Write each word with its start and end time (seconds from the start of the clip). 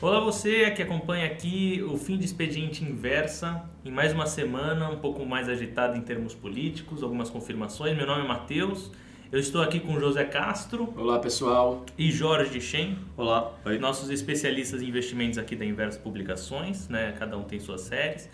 Olá 0.00 0.20
você 0.20 0.70
que 0.72 0.82
acompanha 0.82 1.26
aqui 1.26 1.82
o 1.88 1.96
fim 1.96 2.18
de 2.18 2.24
expediente 2.24 2.84
inversa 2.84 3.64
em 3.84 3.90
mais 3.90 4.12
uma 4.12 4.26
semana 4.26 4.90
um 4.90 4.98
pouco 4.98 5.24
mais 5.24 5.48
agitada 5.48 5.96
em 5.96 6.02
termos 6.02 6.34
políticos, 6.34 7.02
algumas 7.02 7.30
confirmações. 7.30 7.96
Meu 7.96 8.06
nome 8.06 8.24
é 8.24 8.28
Matheus, 8.28 8.92
eu 9.32 9.40
estou 9.40 9.62
aqui 9.62 9.80
com 9.80 9.98
José 9.98 10.24
Castro. 10.24 10.92
Olá 10.96 11.18
pessoal. 11.18 11.84
E 11.96 12.12
Jorge 12.12 12.60
Shen. 12.60 12.98
Olá. 13.16 13.52
Oi. 13.64 13.78
Nossos 13.78 14.10
especialistas 14.10 14.82
em 14.82 14.88
investimentos 14.88 15.38
aqui 15.38 15.56
da 15.56 15.64
Inversa 15.64 15.98
Publicações, 15.98 16.88
né? 16.88 17.12
Cada 17.18 17.36
um 17.36 17.42
tem 17.42 17.58
suas 17.58 17.80
séries. 17.80 18.28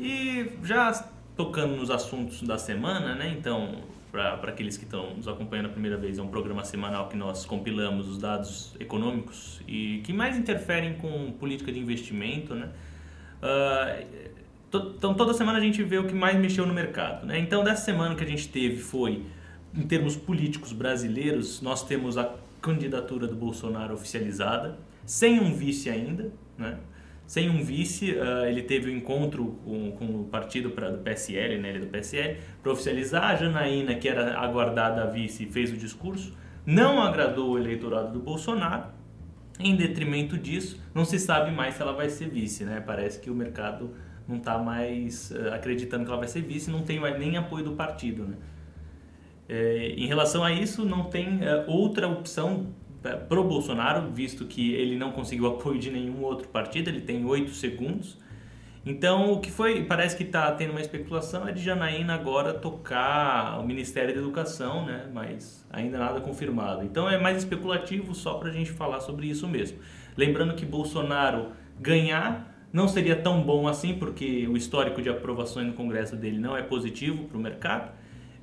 E 0.00 0.50
já 0.64 0.92
tocando 1.36 1.76
nos 1.76 1.90
assuntos 1.90 2.42
da 2.42 2.58
semana, 2.58 3.14
né? 3.14 3.34
Então, 3.38 3.82
para 4.12 4.50
aqueles 4.50 4.76
que 4.76 4.84
estão 4.84 5.14
nos 5.16 5.26
acompanhando 5.26 5.66
a 5.66 5.68
primeira 5.70 5.96
vez, 5.96 6.18
é 6.18 6.22
um 6.22 6.28
programa 6.28 6.62
semanal 6.64 7.08
que 7.08 7.16
nós 7.16 7.46
compilamos 7.46 8.06
os 8.06 8.18
dados 8.18 8.76
econômicos 8.78 9.62
e 9.66 10.02
que 10.04 10.12
mais 10.12 10.36
interferem 10.36 10.94
com 10.94 11.32
política 11.32 11.72
de 11.72 11.80
investimento, 11.80 12.54
né? 12.54 12.68
Uh, 13.42 14.32
então, 14.68 15.14
toda 15.14 15.32
semana 15.32 15.58
a 15.58 15.60
gente 15.60 15.82
vê 15.82 15.98
o 15.98 16.06
que 16.06 16.14
mais 16.14 16.38
mexeu 16.38 16.66
no 16.66 16.74
mercado, 16.74 17.26
né? 17.26 17.38
Então, 17.38 17.64
dessa 17.64 17.86
semana 17.86 18.14
que 18.14 18.22
a 18.22 18.26
gente 18.26 18.48
teve 18.48 18.76
foi, 18.76 19.24
em 19.74 19.82
termos 19.82 20.14
políticos 20.14 20.72
brasileiros, 20.72 21.62
nós 21.62 21.82
temos 21.82 22.18
a 22.18 22.34
candidatura 22.60 23.26
do 23.26 23.34
Bolsonaro 23.34 23.94
oficializada, 23.94 24.78
sem 25.06 25.40
um 25.40 25.54
vice 25.54 25.88
ainda, 25.88 26.30
né? 26.58 26.78
Sem 27.32 27.48
um 27.48 27.64
vice, 27.64 28.12
uh, 28.12 28.44
ele 28.44 28.60
teve 28.60 28.90
o 28.90 28.92
um 28.92 28.96
encontro 28.98 29.58
com, 29.64 29.92
com, 29.92 30.20
o 30.20 30.24
partido 30.24 30.68
pra, 30.68 30.90
do 30.90 30.98
PSL, 30.98 31.56
né, 31.56 31.70
ele 31.70 31.78
é 31.78 31.80
do 31.80 31.86
PSL, 31.86 32.36
para 32.62 32.70
oficializar. 32.70 33.24
A 33.24 33.34
Janaína, 33.36 33.94
que 33.94 34.06
era 34.06 34.38
aguardada 34.38 35.02
a 35.02 35.06
vice, 35.06 35.46
fez 35.46 35.72
o 35.72 35.76
discurso, 35.78 36.36
não 36.66 37.00
agradou 37.00 37.52
o 37.52 37.58
eleitorado 37.58 38.12
do 38.12 38.20
Bolsonaro. 38.20 38.88
Em 39.58 39.74
detrimento 39.74 40.36
disso, 40.36 40.78
não 40.94 41.06
se 41.06 41.18
sabe 41.18 41.50
mais 41.50 41.76
se 41.76 41.80
ela 41.80 41.94
vai 41.94 42.10
ser 42.10 42.28
vice, 42.28 42.64
né? 42.64 42.82
Parece 42.86 43.18
que 43.18 43.30
o 43.30 43.34
mercado 43.34 43.92
não 44.28 44.36
está 44.36 44.58
mais 44.58 45.30
uh, 45.30 45.54
acreditando 45.54 46.04
que 46.04 46.10
ela 46.10 46.18
vai 46.18 46.28
ser 46.28 46.42
vice, 46.42 46.70
não 46.70 46.82
tem 46.82 47.00
mais 47.00 47.18
nem 47.18 47.38
apoio 47.38 47.64
do 47.64 47.72
partido, 47.72 48.26
né? 48.26 48.36
É, 49.48 49.94
em 49.96 50.06
relação 50.06 50.44
a 50.44 50.52
isso, 50.52 50.84
não 50.84 51.04
tem 51.04 51.36
uh, 51.36 51.64
outra 51.66 52.06
opção 52.06 52.74
pro 53.28 53.44
Bolsonaro, 53.44 54.10
visto 54.10 54.44
que 54.46 54.74
ele 54.74 54.96
não 54.96 55.12
conseguiu 55.12 55.46
apoio 55.54 55.78
de 55.78 55.90
nenhum 55.90 56.22
outro 56.22 56.48
partido, 56.48 56.88
ele 56.88 57.00
tem 57.00 57.24
oito 57.24 57.50
segundos. 57.50 58.16
Então, 58.84 59.32
o 59.32 59.40
que 59.40 59.50
foi, 59.50 59.84
parece 59.84 60.16
que 60.16 60.24
está 60.24 60.50
tendo 60.50 60.70
uma 60.70 60.80
especulação 60.80 61.46
é 61.46 61.52
de 61.52 61.62
Janaína 61.62 62.14
agora 62.14 62.52
tocar 62.52 63.60
o 63.60 63.64
Ministério 63.64 64.12
da 64.12 64.20
Educação, 64.20 64.84
né? 64.84 65.08
Mas 65.14 65.64
ainda 65.70 65.98
nada 65.98 66.20
confirmado. 66.20 66.82
Então, 66.82 67.08
é 67.08 67.16
mais 67.16 67.38
especulativo 67.38 68.12
só 68.12 68.34
para 68.34 68.48
a 68.48 68.52
gente 68.52 68.72
falar 68.72 68.98
sobre 68.98 69.28
isso 69.28 69.46
mesmo. 69.46 69.78
Lembrando 70.16 70.54
que 70.54 70.66
Bolsonaro 70.66 71.52
ganhar 71.80 72.52
não 72.72 72.88
seria 72.88 73.14
tão 73.14 73.42
bom 73.42 73.68
assim, 73.68 73.94
porque 73.94 74.48
o 74.48 74.56
histórico 74.56 75.00
de 75.00 75.08
aprovações 75.08 75.66
no 75.66 75.74
Congresso 75.74 76.16
dele 76.16 76.38
não 76.38 76.56
é 76.56 76.62
positivo 76.62 77.24
para 77.24 77.36
o 77.36 77.40
mercado. 77.40 77.92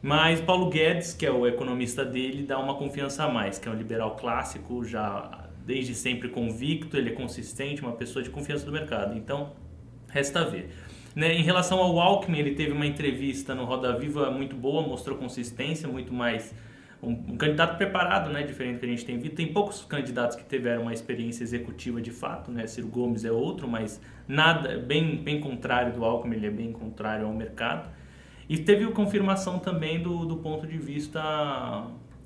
Mas 0.02 0.39
Paulo 0.39 0.69
Guedes, 0.69 1.14
que 1.14 1.25
é 1.25 1.31
o 1.31 1.45
economista 1.45 2.05
dele, 2.05 2.44
dá 2.44 2.58
uma 2.58 2.75
confiança 2.75 3.25
a 3.25 3.30
mais, 3.30 3.59
que 3.59 3.67
é 3.67 3.72
um 3.72 3.75
liberal 3.75 4.16
clássico, 4.16 4.83
já 4.86 5.50
desde 5.66 5.94
sempre 5.94 6.30
convicto, 6.30 6.97
ele 6.97 7.09
é 7.09 7.14
consistente, 7.14 7.81
uma 7.81 7.92
pessoa 7.92 8.23
de 8.23 8.30
confiança 8.30 8.66
do 8.66 8.72
mercado. 8.72 9.17
Então, 9.17 9.52
resta 10.08 10.44
ver. 10.44 10.70
Né, 11.16 11.33
em 11.33 11.44
relação 11.44 11.80
ao 11.80 12.00
Alckmin, 12.00 12.39
ele 12.39 12.55
teve 12.55 12.72
uma 12.72 12.86
entrevista 12.86 13.53
no 13.53 13.66
Roda 13.66 13.97
Viva 13.97 14.31
muito 14.31 14.55
boa, 14.55 14.81
mostrou 14.81 15.17
consistência, 15.17 15.88
muito 15.88 16.14
mais 16.14 16.53
um, 17.03 17.11
um, 17.11 17.38
candidato 17.38 17.77
preparado, 17.77 18.30
né, 18.30 18.44
diferente 18.44 18.75
do 18.75 18.80
que 18.80 18.86
a 18.86 18.89
gente 18.89 19.05
tem 19.05 19.20
visto. 19.20 19.36
Tem 19.36 19.52
poucos 19.52 19.83
candidatos 19.83 20.38
que 20.38 20.44
tiveram 20.44 20.83
uma 20.83 20.94
experiência 20.94 21.44
executiva 21.44 22.02
de 22.02 22.11
fato, 22.11 22.52
né? 22.52 22.67
Ciro 22.67 22.88
Gomes 22.88 23.25
é 23.25 23.31
outro, 23.31 23.67
mas 23.67 24.00
nada 24.27 24.77
bem 24.77 25.17
bem 25.17 25.39
contrário 25.39 25.93
do 25.93 26.05
Alckmin, 26.05 26.36
ele 26.36 26.48
é 26.48 26.52
bem 26.52 26.71
contrário 26.71 27.26
ao 27.26 27.33
mercado. 27.33 27.89
E 28.49 28.58
teve 28.58 28.87
confirmação 28.87 29.60
também 29.60 30.02
do, 30.02 30.26
do 30.26 30.37
ponto 30.37 30.65
de 30.65 30.77
vista 30.77 31.86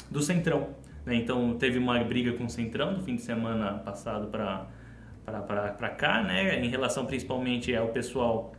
do 0.09 0.21
Centrão. 0.21 0.69
Né? 1.05 1.15
Então 1.15 1.55
teve 1.55 1.77
uma 1.77 2.01
briga 2.01 2.31
com 2.31 2.45
o 2.45 2.49
Centrão 2.49 2.93
no 2.93 3.03
fim 3.03 3.17
de 3.17 3.21
semana 3.21 3.73
passado 3.73 4.27
para 4.27 5.89
cá, 5.89 6.23
né? 6.23 6.63
em 6.63 6.69
relação 6.69 7.05
principalmente 7.05 7.75
ao 7.75 7.89
pessoal 7.89 8.53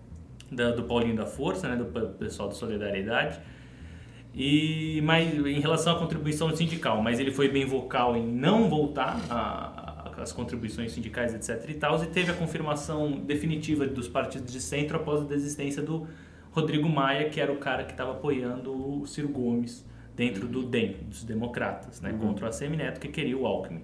da, 0.52 0.72
do 0.72 0.84
Paulinho 0.84 1.16
da 1.16 1.24
Força, 1.24 1.66
né? 1.66 1.76
do 1.76 1.86
pessoal 2.18 2.50
da 2.50 2.54
Solidariedade. 2.54 3.40
E 4.34 5.00
mas 5.02 5.32
em 5.32 5.60
relação 5.60 5.96
à 5.96 5.98
contribuição 5.98 6.54
sindical, 6.54 7.00
mas 7.00 7.18
ele 7.18 7.30
foi 7.30 7.48
bem 7.48 7.64
vocal 7.64 8.14
em 8.14 8.26
não 8.26 8.68
voltar 8.68 9.16
as 10.20 10.32
contribuições 10.32 10.92
sindicais, 10.92 11.34
etc. 11.34 11.68
e 11.70 11.74
tal, 11.74 12.02
e 12.02 12.06
teve 12.06 12.30
a 12.30 12.34
confirmação 12.34 13.12
definitiva 13.12 13.86
dos 13.86 14.08
partidos 14.08 14.52
de 14.52 14.60
centro 14.60 14.96
após 14.96 15.22
a 15.22 15.24
desistência 15.24 15.82
do 15.82 16.06
Rodrigo 16.54 16.88
Maia, 16.88 17.28
que 17.28 17.40
era 17.40 17.52
o 17.52 17.56
cara 17.56 17.82
que 17.82 17.90
estava 17.90 18.12
apoiando 18.12 18.70
o 18.72 19.04
Ciro 19.08 19.28
Gomes 19.28 19.84
dentro 20.14 20.46
do 20.46 20.62
DEM, 20.62 20.98
dos 21.08 21.24
democratas, 21.24 22.00
né, 22.00 22.12
uhum. 22.12 22.18
contra 22.18 22.46
o 22.46 22.48
ACM 22.48 22.76
Neto, 22.76 23.00
que 23.00 23.08
queria 23.08 23.36
o 23.36 23.44
Alckmin. 23.44 23.82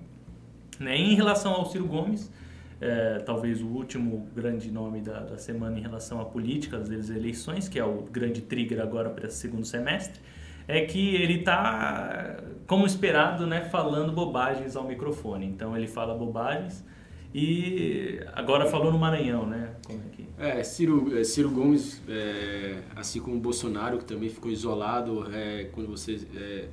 Né, 0.79 0.97
em 0.97 1.17
relação 1.17 1.53
ao 1.53 1.67
Ciro 1.67 1.87
Gomes, 1.87 2.33
é, 2.81 3.19
talvez 3.27 3.61
o 3.61 3.67
último 3.67 4.29
grande 4.35 4.71
nome 4.71 5.01
da, 5.01 5.19
da, 5.19 5.37
semana 5.37 5.77
em 5.79 5.83
relação 5.83 6.21
à 6.21 6.25
política 6.25 6.79
das 6.79 7.11
eleições, 7.11 7.69
que 7.69 7.77
é 7.77 7.85
o 7.85 8.05
grande 8.05 8.41
trigger 8.41 8.81
agora 8.81 9.11
para 9.11 9.27
esse 9.27 9.39
segundo 9.39 9.67
semestre, 9.67 10.21
é 10.69 10.83
que 10.83 11.17
ele 11.17 11.41
está, 11.41 12.37
como 12.69 12.87
esperado, 12.87 13.49
né, 13.49 13.63
falando 13.65 14.13
bobagens 14.13 14.77
ao 14.77 14.85
microfone. 14.85 15.45
Então 15.45 15.77
ele 15.77 15.89
fala 15.89 16.15
bobagens 16.15 16.85
e 17.33 18.21
agora 18.33 18.67
falou 18.67 18.93
no 18.93 18.99
Maranhão, 18.99 19.47
né? 19.47 19.75
Como 19.87 20.01
é, 20.01 20.17
que... 20.17 20.27
é 20.39 20.63
Ciro, 20.65 21.17
é, 21.17 21.23
Ciro 21.23 21.51
Gomes, 21.51 22.03
é, 22.09 22.83
assim 22.97 23.21
como 23.21 23.39
Bolsonaro, 23.39 23.99
que 23.99 24.05
também 24.05 24.29
ficou 24.29 24.51
isolado, 24.51 25.27
é, 25.33 25.69
quando 25.73 25.89
você 25.89 26.21
é, 26.35 26.69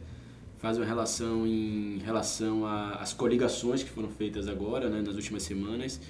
faz 0.57 0.77
uma 0.77 0.85
relação 0.85 1.45
em 1.45 1.99
relação 1.99 2.65
às 2.65 3.13
coligações 3.13 3.83
que 3.83 3.89
foram 3.89 4.09
feitas 4.09 4.47
agora, 4.47 4.89
né, 4.89 5.01
nas 5.01 5.15
últimas 5.15 5.43
semanas. 5.43 6.01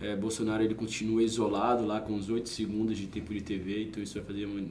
É, 0.00 0.14
Bolsonaro 0.14 0.62
ele 0.62 0.74
continua 0.74 1.22
isolado 1.22 1.84
lá 1.84 2.00
com 2.00 2.14
os 2.14 2.28
8 2.28 2.48
segundos 2.48 2.96
de 2.98 3.06
tempo 3.06 3.32
de 3.32 3.40
TV, 3.40 3.84
então 3.84 4.02
isso 4.02 4.14
vai 4.14 4.24
fazer 4.24 4.44
uma, 4.44 4.62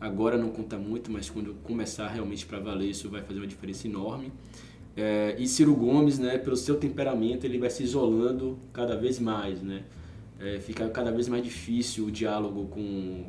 agora 0.00 0.36
não 0.36 0.50
conta 0.50 0.76
muito, 0.76 1.10
mas 1.10 1.30
quando 1.30 1.54
começar 1.62 2.08
realmente 2.08 2.44
para 2.44 2.58
valer 2.58 2.90
isso 2.90 3.08
vai 3.08 3.22
fazer 3.22 3.40
uma 3.40 3.46
diferença 3.46 3.86
enorme. 3.86 4.32
É, 4.96 5.34
e 5.38 5.46
Ciro 5.46 5.74
Gomes, 5.74 6.18
né, 6.18 6.38
pelo 6.38 6.56
seu 6.56 6.76
temperamento, 6.76 7.44
ele 7.44 7.58
vai 7.58 7.70
se 7.70 7.82
isolando 7.82 8.58
cada 8.72 8.96
vez 8.96 9.18
mais, 9.18 9.60
né? 9.62 9.82
É, 10.40 10.58
fica 10.60 10.88
cada 10.88 11.10
vez 11.10 11.28
mais 11.28 11.42
difícil 11.42 12.06
o 12.06 12.10
diálogo 12.10 12.66
com, 12.66 13.24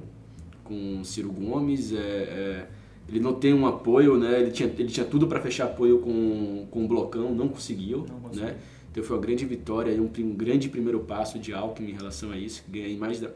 com 0.63 1.03
Ciro 1.03 1.31
Gomes. 1.31 1.93
É, 1.93 1.97
é 1.97 2.67
ele 3.07 3.19
não 3.19 3.33
tem 3.33 3.53
um 3.53 3.67
apoio, 3.67 4.17
né? 4.17 4.41
Ele 4.41 4.51
tinha, 4.51 4.67
ele 4.67 4.89
tinha 4.89 5.05
tudo 5.05 5.27
para 5.27 5.39
fechar 5.39 5.65
apoio 5.65 5.99
com, 5.99 6.65
com 6.71 6.85
o 6.85 6.87
Blocão, 6.87 7.33
não 7.35 7.47
conseguiu, 7.47 8.05
não 8.07 8.29
né? 8.31 8.57
Então 8.91 9.03
foi 9.03 9.15
uma 9.15 9.21
grande 9.21 9.45
vitória, 9.45 9.93
um, 10.01 10.09
um 10.19 10.33
grande 10.33 10.69
primeiro 10.69 11.01
passo 11.01 11.37
de 11.37 11.53
Alckmin 11.53 11.91
em 11.91 11.93
relação 11.93 12.31
a 12.31 12.37
isso, 12.37 12.63
ganha 12.67 12.87
em 12.87 12.97
mais 12.97 13.19
da 13.19 13.29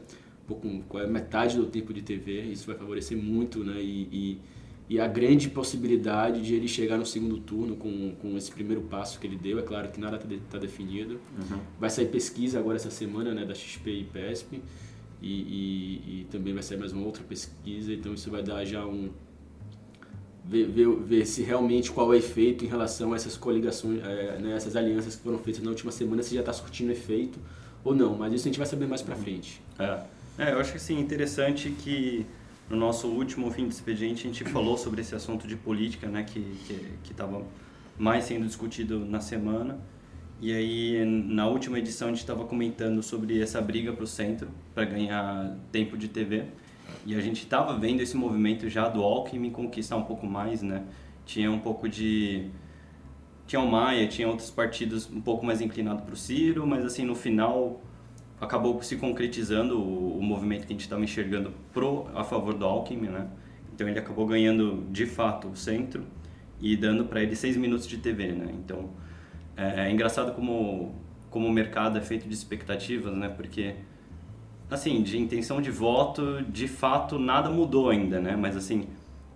pouco, 0.46 0.66
metade 1.08 1.56
do 1.56 1.66
tempo 1.66 1.92
de 1.92 2.02
TV, 2.02 2.42
isso 2.42 2.66
vai 2.66 2.74
favorecer 2.74 3.16
muito, 3.16 3.62
né? 3.62 3.80
E, 3.80 4.08
e 4.10 4.38
e 4.90 4.98
a 4.98 5.06
grande 5.06 5.48
possibilidade 5.48 6.42
de 6.42 6.52
ele 6.52 6.66
chegar 6.66 6.98
no 6.98 7.06
segundo 7.06 7.38
turno 7.38 7.76
com, 7.76 8.12
com 8.20 8.36
esse 8.36 8.50
primeiro 8.50 8.82
passo 8.82 9.20
que 9.20 9.26
ele 9.28 9.36
deu. 9.36 9.60
É 9.60 9.62
claro 9.62 9.88
que 9.88 10.00
nada 10.00 10.16
está 10.16 10.28
tá 10.50 10.58
definido. 10.58 11.20
Uhum. 11.38 11.60
Vai 11.78 11.88
sair 11.88 12.06
pesquisa 12.06 12.58
agora 12.58 12.74
essa 12.74 12.90
semana 12.90 13.32
né, 13.32 13.44
da 13.44 13.54
XP 13.54 13.88
e 13.88 14.02
PESP 14.02 14.60
e, 15.22 15.28
e, 15.28 16.20
e, 16.22 16.26
também 16.28 16.52
vai 16.52 16.64
sair 16.64 16.76
mais 16.76 16.92
uma 16.92 17.06
outra 17.06 17.22
pesquisa. 17.22 17.92
Então 17.92 18.12
isso 18.12 18.32
vai 18.32 18.42
dar 18.42 18.64
já 18.64 18.84
um 18.84 19.10
ver, 20.44 20.66
ver, 20.66 20.88
ver 20.88 21.24
se 21.24 21.42
realmente 21.42 21.92
qual 21.92 22.12
é 22.12 22.16
o 22.16 22.18
efeito 22.18 22.64
em 22.64 22.68
relação 22.68 23.12
a 23.12 23.16
essas 23.16 23.36
coligações, 23.36 24.02
é, 24.04 24.40
né, 24.40 24.56
essas 24.56 24.74
alianças 24.74 25.14
que 25.14 25.22
foram 25.22 25.38
feitas 25.38 25.62
na 25.62 25.70
última 25.70 25.92
semana, 25.92 26.20
se 26.20 26.34
já 26.34 26.40
está 26.40 26.52
surtindo 26.52 26.90
efeito 26.90 27.38
ou 27.84 27.94
não. 27.94 28.16
Mas 28.16 28.32
isso 28.32 28.48
a 28.48 28.50
gente 28.50 28.58
vai 28.58 28.66
saber 28.66 28.88
mais 28.88 29.02
para 29.02 29.14
frente. 29.14 29.62
É. 29.78 30.00
é, 30.36 30.52
eu 30.52 30.58
acho 30.58 30.72
que 30.72 30.78
assim 30.78 30.98
interessante 30.98 31.70
que 31.70 32.26
no 32.70 32.76
nosso 32.76 33.08
último 33.08 33.50
fim 33.50 33.66
de 33.66 33.74
expediente, 33.74 34.28
a 34.28 34.30
gente 34.30 34.44
falou 34.44 34.78
sobre 34.78 35.00
esse 35.00 35.14
assunto 35.14 35.46
de 35.46 35.56
política, 35.56 36.06
né, 36.06 36.22
que 36.22 36.56
estava 37.10 37.42
mais 37.98 38.24
sendo 38.24 38.46
discutido 38.46 39.04
na 39.04 39.20
semana. 39.20 39.78
E 40.40 40.52
aí, 40.54 41.04
na 41.04 41.46
última 41.48 41.78
edição, 41.78 42.08
a 42.08 42.10
gente 42.12 42.20
estava 42.20 42.44
comentando 42.44 43.02
sobre 43.02 43.42
essa 43.42 43.60
briga 43.60 43.92
para 43.92 44.04
o 44.04 44.06
centro, 44.06 44.48
para 44.72 44.84
ganhar 44.84 45.58
tempo 45.70 45.98
de 45.98 46.08
TV. 46.08 46.44
E 47.04 47.14
a 47.14 47.20
gente 47.20 47.42
estava 47.42 47.76
vendo 47.76 48.00
esse 48.00 48.16
movimento 48.16 48.68
já 48.68 48.88
do 48.88 49.02
Alckmin 49.02 49.50
conquistar 49.50 49.96
um 49.96 50.04
pouco 50.04 50.26
mais, 50.26 50.62
né? 50.62 50.84
Tinha 51.26 51.50
um 51.50 51.58
pouco 51.58 51.88
de... 51.88 52.48
Tinha 53.46 53.60
o 53.60 53.70
Maia, 53.70 54.06
tinha 54.06 54.28
outros 54.28 54.48
partidos 54.48 55.10
um 55.10 55.20
pouco 55.20 55.44
mais 55.44 55.60
inclinados 55.60 56.04
para 56.04 56.14
o 56.14 56.16
Ciro, 56.16 56.66
mas 56.66 56.84
assim, 56.84 57.04
no 57.04 57.16
final 57.16 57.82
acabou 58.40 58.82
se 58.82 58.96
concretizando 58.96 59.78
o, 59.78 60.18
o 60.18 60.22
movimento 60.22 60.66
que 60.66 60.72
a 60.72 60.74
gente 60.74 60.80
estava 60.80 61.02
enxergando 61.04 61.52
pro, 61.72 62.08
a 62.14 62.24
favor 62.24 62.54
do 62.54 62.64
Alckmin, 62.64 63.08
né? 63.08 63.28
Então 63.74 63.88
ele 63.88 63.98
acabou 63.98 64.26
ganhando 64.26 64.86
de 64.90 65.06
fato 65.06 65.48
o 65.48 65.56
centro 65.56 66.04
e 66.60 66.76
dando 66.76 67.04
para 67.04 67.22
ele 67.22 67.36
seis 67.36 67.56
minutos 67.56 67.86
de 67.86 67.98
TV, 67.98 68.32
né? 68.32 68.52
Então 68.54 68.90
é, 69.56 69.86
é, 69.86 69.90
engraçado 69.90 70.32
como 70.32 70.94
como 71.30 71.46
o 71.46 71.52
mercado 71.52 71.96
é 71.96 72.00
feito 72.00 72.26
de 72.26 72.34
expectativas, 72.34 73.14
né? 73.14 73.28
Porque 73.28 73.76
assim 74.70 75.02
de 75.02 75.18
intenção 75.18 75.60
de 75.60 75.70
voto, 75.70 76.42
de 76.42 76.66
fato 76.66 77.18
nada 77.18 77.50
mudou 77.50 77.90
ainda, 77.90 78.20
né? 78.20 78.36
Mas 78.36 78.56
assim 78.56 78.88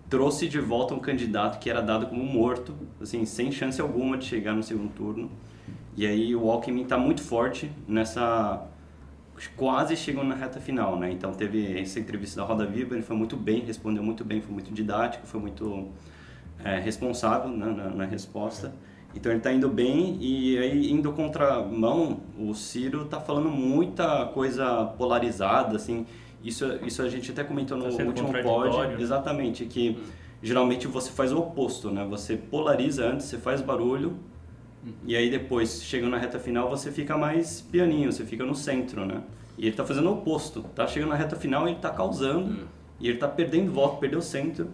trouxe 0.09 0.47
de 0.47 0.59
volta 0.59 0.93
um 0.93 0.99
candidato 0.99 1.59
que 1.59 1.69
era 1.69 1.81
dado 1.81 2.07
como 2.07 2.23
morto, 2.23 2.75
assim 3.01 3.25
sem 3.25 3.51
chance 3.51 3.79
alguma 3.79 4.17
de 4.17 4.25
chegar 4.25 4.53
no 4.53 4.63
segundo 4.63 4.91
turno. 4.93 5.31
E 5.97 6.05
aí 6.05 6.35
o 6.35 6.49
Alckmin 6.51 6.83
está 6.83 6.97
muito 6.97 7.21
forte 7.21 7.71
nessa 7.87 8.67
quase 9.55 9.95
chegou 9.95 10.23
na 10.23 10.35
reta 10.35 10.59
final, 10.59 10.97
né? 10.97 11.11
Então 11.11 11.31
teve 11.33 11.79
essa 11.79 11.99
entrevista 11.99 12.41
da 12.41 12.47
Roda 12.47 12.65
Viva, 12.65 12.95
ele 12.95 13.03
foi 13.03 13.15
muito 13.15 13.35
bem, 13.35 13.61
respondeu 13.61 14.03
muito 14.03 14.23
bem, 14.23 14.41
foi 14.41 14.53
muito 14.53 14.73
didático, 14.73 15.27
foi 15.27 15.39
muito 15.39 15.89
é, 16.63 16.79
responsável 16.79 17.49
né, 17.49 17.65
na, 17.65 17.89
na, 17.89 18.05
resposta. 18.05 18.73
Então 19.13 19.31
ele 19.31 19.39
está 19.39 19.51
indo 19.51 19.69
bem 19.69 20.17
e 20.19 20.57
aí 20.57 20.91
indo 20.91 21.11
contramão, 21.13 22.21
o 22.37 22.53
Ciro 22.53 23.03
está 23.03 23.19
falando 23.19 23.49
muita 23.49 24.25
coisa 24.27 24.85
polarizada, 24.97 25.75
assim. 25.75 26.05
Isso, 26.43 26.65
isso 26.85 27.01
a 27.01 27.09
gente 27.09 27.31
até 27.31 27.43
comentou 27.43 27.77
no 27.77 27.95
tá 27.95 28.03
último 28.03 28.31
pod, 28.43 29.01
exatamente, 29.01 29.65
que 29.65 29.97
geralmente 30.43 30.87
você 30.87 31.11
faz 31.11 31.31
o 31.31 31.39
oposto, 31.39 31.89
né? 31.89 32.05
Você 32.09 32.37
polariza 32.37 33.05
antes, 33.05 33.25
você 33.25 33.37
faz 33.37 33.61
barulho 33.61 34.17
e 35.05 35.15
aí 35.15 35.29
depois, 35.29 35.83
chegando 35.83 36.11
na 36.11 36.17
reta 36.17 36.39
final, 36.39 36.69
você 36.69 36.91
fica 36.91 37.17
mais 37.17 37.61
pianinho, 37.61 38.11
você 38.11 38.25
fica 38.25 38.45
no 38.45 38.55
centro, 38.55 39.05
né? 39.05 39.21
E 39.57 39.63
ele 39.63 39.69
está 39.69 39.85
fazendo 39.85 40.09
o 40.09 40.13
oposto. 40.13 40.63
Tá 40.75 40.85
chegando 40.85 41.09
na 41.09 41.15
reta 41.15 41.35
final, 41.35 41.67
ele 41.67 41.77
está 41.77 41.89
causando 41.89 42.51
hum. 42.51 42.65
e 42.99 43.07
ele 43.07 43.15
está 43.15 43.27
perdendo 43.27 43.71
voto, 43.71 43.99
perdeu 43.99 44.19
o 44.19 44.21
centro. 44.21 44.69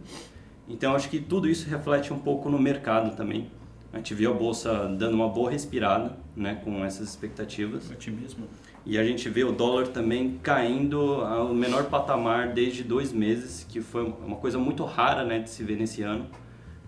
Então 0.67 0.95
acho 0.95 1.09
que 1.09 1.19
tudo 1.19 1.49
isso 1.49 1.69
reflete 1.69 2.13
um 2.13 2.19
pouco 2.19 2.49
no 2.49 2.59
mercado 2.59 3.15
também. 3.15 3.49
A 3.93 3.97
gente 3.97 4.13
viu 4.13 4.31
a 4.31 4.33
bolsa 4.33 4.87
dando 4.87 5.15
uma 5.15 5.27
boa 5.27 5.51
respirada, 5.51 6.17
né, 6.33 6.61
com 6.63 6.83
essas 6.83 7.09
expectativas. 7.09 7.91
Otimismo. 7.91 8.47
E 8.85 8.97
a 8.97 9.03
gente 9.03 9.29
vê 9.29 9.43
o 9.43 9.51
dólar 9.51 9.89
também 9.89 10.39
caindo 10.41 11.15
ao 11.21 11.53
menor 11.53 11.85
patamar 11.85 12.53
desde 12.53 12.83
dois 12.83 13.11
meses, 13.11 13.65
que 13.67 13.81
foi 13.81 14.03
uma 14.03 14.37
coisa 14.37 14.57
muito 14.57 14.85
rara, 14.85 15.25
né, 15.25 15.39
de 15.39 15.49
se 15.49 15.61
ver 15.63 15.77
nesse 15.77 16.01
ano. 16.03 16.25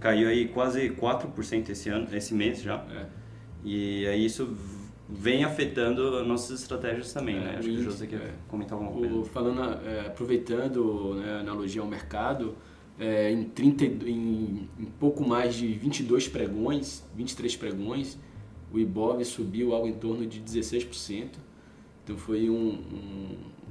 Caiu 0.04 0.28
aí 0.28 0.50
quase 0.50 0.90
4% 0.90 1.70
esse 1.70 1.88
ano, 1.88 2.10
esse 2.12 2.34
mês 2.34 2.62
já. 2.62 2.86
É. 2.92 3.06
E 3.64 4.06
aí 4.06 4.26
isso 4.26 4.54
vem 5.08 5.46
afetando 5.46 6.22
nossas 6.26 6.60
estratégias 6.60 7.14
também, 7.14 7.38
é, 7.38 7.40
né? 7.40 7.56
Acho 7.58 7.70
que 7.70 7.78
o 7.78 7.84
José 7.84 8.08
quer 8.08 8.18
é. 8.18 8.34
comentar 8.50 8.78
alguma 8.78 8.92
coisa. 8.92 9.16
O, 9.16 9.24
falando, 9.24 9.62
é, 9.88 10.02
aproveitando 10.02 11.14
né, 11.14 11.36
a 11.36 11.40
analogia 11.40 11.82
ao 11.82 11.88
mercado, 11.88 12.54
é, 13.00 13.32
em, 13.32 13.46
30, 13.46 13.86
em, 13.86 14.70
em, 14.78 14.86
pouco 15.00 15.26
mais 15.26 15.56
de 15.56 15.68
22 15.68 16.28
pregões, 16.28 17.08
23 17.16 17.56
pregões, 17.56 18.20
o 18.74 18.80
Ibov 18.80 19.24
subiu 19.24 19.74
algo 19.74 19.88
em 19.88 19.94
torno 19.94 20.28
de 20.28 20.42
16%. 20.42 21.30
Então 22.04 22.18
foi 22.18 22.50
um, 22.50 22.78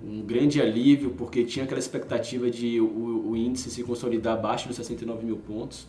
um, 0.02 0.12
um 0.12 0.23
grande 0.23 0.62
alívio, 0.62 1.11
porque 1.11 1.44
tinha 1.44 1.67
aquela 1.67 1.78
expectativa 1.78 2.50
de 2.50 2.81
o, 2.81 3.32
o 3.32 3.37
índice 3.37 3.70
se 3.70 3.82
consolidar 3.82 4.38
abaixo 4.38 4.67
dos 4.67 4.78
69 4.78 5.26
mil 5.26 5.37
pontos 5.37 5.87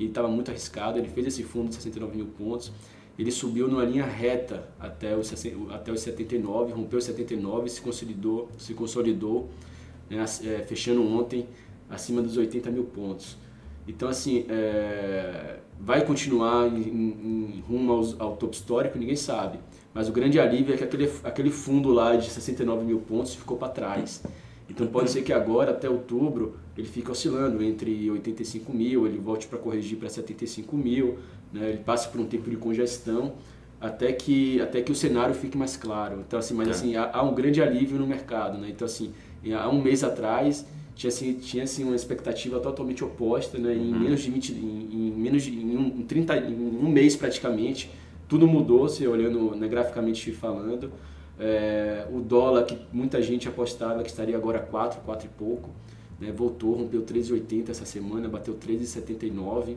e 0.00 0.06
estava 0.06 0.28
muito 0.28 0.50
arriscado. 0.50 0.98
Ele 0.98 1.08
fez 1.08 1.26
esse 1.26 1.42
fundo 1.42 1.68
de 1.68 1.74
69 1.74 2.16
mil 2.16 2.26
pontos. 2.26 2.72
Ele 3.18 3.30
subiu 3.30 3.68
numa 3.68 3.84
linha 3.84 4.06
reta 4.06 4.66
até 4.80 5.14
os, 5.14 5.30
até 5.70 5.92
os 5.92 6.00
79, 6.00 6.72
rompeu 6.72 6.98
os 6.98 7.04
79 7.04 7.66
e 7.66 7.70
se 7.70 7.80
consolidou, 7.82 8.48
se 8.56 8.72
consolidou 8.72 9.50
né, 10.08 10.24
é, 10.44 10.62
fechando 10.62 11.06
ontem 11.06 11.46
acima 11.88 12.22
dos 12.22 12.38
80 12.38 12.70
mil 12.70 12.84
pontos. 12.84 13.36
Então, 13.86 14.08
assim, 14.08 14.46
é, 14.48 15.58
vai 15.78 16.04
continuar 16.04 16.66
em, 16.68 16.80
em, 16.80 17.64
rumo 17.68 17.92
aos, 17.92 18.18
ao 18.18 18.36
topo 18.36 18.54
histórico, 18.54 18.98
ninguém 18.98 19.16
sabe. 19.16 19.58
Mas 19.92 20.08
o 20.08 20.12
grande 20.12 20.40
alívio 20.40 20.72
é 20.72 20.78
que 20.78 20.84
aquele, 20.84 21.12
aquele 21.22 21.50
fundo 21.50 21.90
lá 21.92 22.16
de 22.16 22.30
69 22.30 22.84
mil 22.84 23.00
pontos 23.00 23.34
ficou 23.34 23.58
para 23.58 23.68
trás. 23.68 24.22
Então 24.70 24.86
pode 24.86 25.10
ser 25.10 25.22
que 25.22 25.32
agora, 25.32 25.72
até 25.72 25.90
outubro, 25.90 26.56
ele 26.78 26.86
fique 26.86 27.10
oscilando 27.10 27.62
entre 27.62 28.10
85 28.10 28.72
mil, 28.72 29.06
ele 29.06 29.18
volte 29.18 29.48
para 29.48 29.58
corrigir 29.58 29.98
para 29.98 30.08
75 30.08 30.76
mil, 30.76 31.18
né? 31.52 31.70
ele 31.70 31.78
passe 31.78 32.08
por 32.08 32.20
um 32.20 32.24
tempo 32.24 32.48
de 32.48 32.56
congestão 32.56 33.34
até 33.80 34.12
que, 34.12 34.60
até 34.60 34.80
que 34.82 34.92
o 34.92 34.94
cenário 34.94 35.34
fique 35.34 35.56
mais 35.56 35.76
claro. 35.76 36.22
Então, 36.26 36.38
assim, 36.38 36.54
mas 36.54 36.68
é. 36.68 36.70
assim, 36.70 36.96
há, 36.96 37.10
há, 37.12 37.22
um 37.22 37.34
grande 37.34 37.62
alívio 37.62 37.98
no 37.98 38.06
mercado. 38.06 38.58
Né? 38.58 38.68
Então, 38.70 38.84
assim, 38.84 39.12
há 39.52 39.68
um 39.68 39.80
mês 39.80 40.04
atrás 40.04 40.66
tinha, 40.94 41.08
assim, 41.08 41.32
tinha 41.32 41.64
assim, 41.64 41.84
uma 41.84 41.96
expectativa 41.96 42.60
totalmente 42.60 43.02
oposta, 43.02 43.58
né? 43.58 43.74
em 43.74 43.92
uhum. 43.92 44.00
menos 44.00 44.20
de 44.20 44.30
20, 44.30 44.52
em, 44.52 44.88
em 44.92 45.10
menos 45.12 45.42
de 45.42 45.50
em 45.50 45.76
um, 45.76 46.02
30, 46.02 46.36
em 46.36 46.54
um 46.54 46.88
mês 46.90 47.16
praticamente, 47.16 47.90
tudo 48.28 48.46
mudou, 48.46 48.86
se 48.88 49.06
olhando 49.06 49.56
né, 49.56 49.66
graficamente 49.66 50.30
falando. 50.30 50.92
É, 51.42 52.06
o 52.12 52.20
dólar, 52.20 52.64
que 52.64 52.78
muita 52.92 53.22
gente 53.22 53.48
apostava 53.48 54.02
que 54.02 54.10
estaria 54.10 54.36
agora 54.36 54.58
4, 54.58 55.00
4 55.00 55.26
e 55.26 55.30
pouco, 55.30 55.70
né, 56.20 56.30
voltou, 56.30 56.74
rompeu 56.74 57.00
13,80 57.02 57.70
essa 57.70 57.86
semana, 57.86 58.28
bateu 58.28 58.54
13,79. 58.54 59.76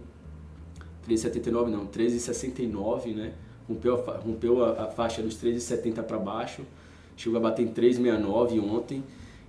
13,79 1.07 1.67
não, 1.69 1.87
13,69, 1.87 3.15
né? 3.15 3.33
Rompeu 3.67 3.95
a, 3.95 4.17
rompeu 4.17 4.63
a, 4.63 4.83
a 4.83 4.87
faixa 4.87 5.21
dos 5.21 5.35
13,70 5.35 6.03
para 6.03 6.17
baixo, 6.17 6.63
chegou 7.15 7.37
a 7.39 7.41
bater 7.41 7.65
em 7.65 7.71
3,69 7.71 8.61
ontem. 8.61 9.01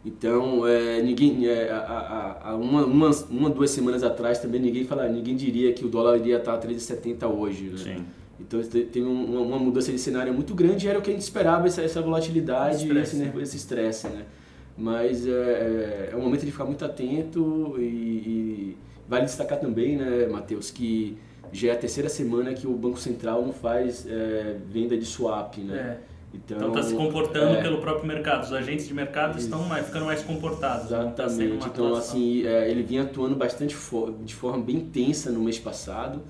Então, 0.04 0.66
é, 0.66 1.02
ninguém, 1.02 1.48
é, 1.48 1.70
a, 1.70 2.40
a, 2.44 2.56
uma, 2.56 2.84
uma, 2.84 3.10
uma, 3.30 3.50
duas 3.50 3.70
semanas 3.70 4.04
atrás 4.04 4.38
também 4.38 4.60
ninguém 4.60 4.84
fala, 4.84 5.08
ninguém 5.08 5.34
diria 5.34 5.72
que 5.72 5.84
o 5.84 5.88
dólar 5.88 6.18
iria 6.18 6.36
estar 6.36 6.54
a 6.54 6.60
13,70 6.60 7.26
hoje. 7.26 7.70
Né? 7.70 7.78
Sim. 7.78 8.04
Então 8.40 8.60
teve 8.62 9.02
uma, 9.02 9.40
uma, 9.40 9.58
mudança 9.58 9.92
de 9.92 9.98
cenário 9.98 10.32
muito 10.34 10.54
grande 10.54 10.86
e 10.86 10.88
era 10.88 10.98
o 10.98 11.02
que 11.02 11.10
a 11.10 11.12
gente 11.12 11.22
esperava, 11.22 11.66
essa, 11.66 11.82
essa 11.82 12.02
volatilidade 12.02 12.88
e 12.90 12.98
esse 12.98 13.56
estresse, 13.56 14.08
né? 14.08 14.24
Mas 14.76 15.26
é, 15.26 15.30
é, 15.30 16.10
é 16.12 16.16
um 16.16 16.22
momento 16.22 16.44
de 16.44 16.50
ficar 16.50 16.64
muito 16.64 16.84
atento 16.84 17.76
e, 17.78 17.82
e 17.82 18.76
vale 19.08 19.24
destacar 19.24 19.60
também, 19.60 19.96
né, 19.96 20.26
Matheus, 20.26 20.70
que 20.70 21.16
já 21.52 21.68
é 21.68 21.70
a 21.72 21.76
terceira 21.76 22.08
semana 22.08 22.52
que 22.52 22.66
o 22.66 22.72
Banco 22.72 22.98
Central 22.98 23.42
não 23.42 23.52
faz 23.52 24.04
é, 24.08 24.56
venda 24.68 24.96
de 24.96 25.06
swap, 25.06 25.58
né? 25.58 25.98
É. 26.10 26.14
Então 26.34 26.68
está 26.68 26.82
se 26.82 26.94
comportando 26.94 27.54
é, 27.54 27.62
pelo 27.62 27.78
próprio 27.80 28.06
mercado. 28.06 28.42
Os 28.42 28.52
agentes 28.52 28.88
de 28.88 28.94
mercado 28.94 29.38
estão 29.38 29.62
mais, 29.62 29.86
ficando 29.86 30.06
mais 30.06 30.20
comportados. 30.22 30.88
Tá 30.88 31.02
Exatamente. 31.02 31.58
Tá 31.58 31.66
então, 31.72 31.94
assim, 31.94 32.44
é, 32.44 32.68
ele 32.68 32.82
vinha 32.82 33.02
atuando 33.02 33.36
bastante 33.36 33.76
de 34.24 34.34
forma 34.34 34.58
bem 34.60 34.76
intensa 34.76 35.30
no 35.30 35.40
mês 35.40 35.60
passado. 35.60 36.22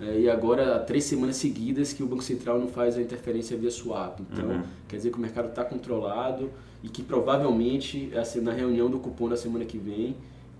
É, 0.00 0.20
e 0.20 0.30
agora 0.30 0.76
há 0.76 0.78
três 0.80 1.04
semanas 1.04 1.36
seguidas 1.36 1.92
que 1.92 2.02
o 2.02 2.06
Banco 2.06 2.22
Central 2.22 2.58
não 2.58 2.68
faz 2.68 2.96
a 2.96 3.02
interferência 3.02 3.56
via 3.56 3.70
swap. 3.70 4.20
Então, 4.20 4.48
uhum. 4.48 4.62
quer 4.88 4.96
dizer 4.96 5.10
que 5.10 5.18
o 5.18 5.20
mercado 5.20 5.48
está 5.48 5.64
controlado 5.64 6.50
e 6.82 6.88
que 6.88 7.02
provavelmente 7.02 8.10
assim, 8.16 8.40
na 8.40 8.52
reunião 8.52 8.90
do 8.90 8.98
cupom 8.98 9.28
da 9.28 9.36
semana 9.36 9.64
que 9.64 9.78
vem 9.78 10.16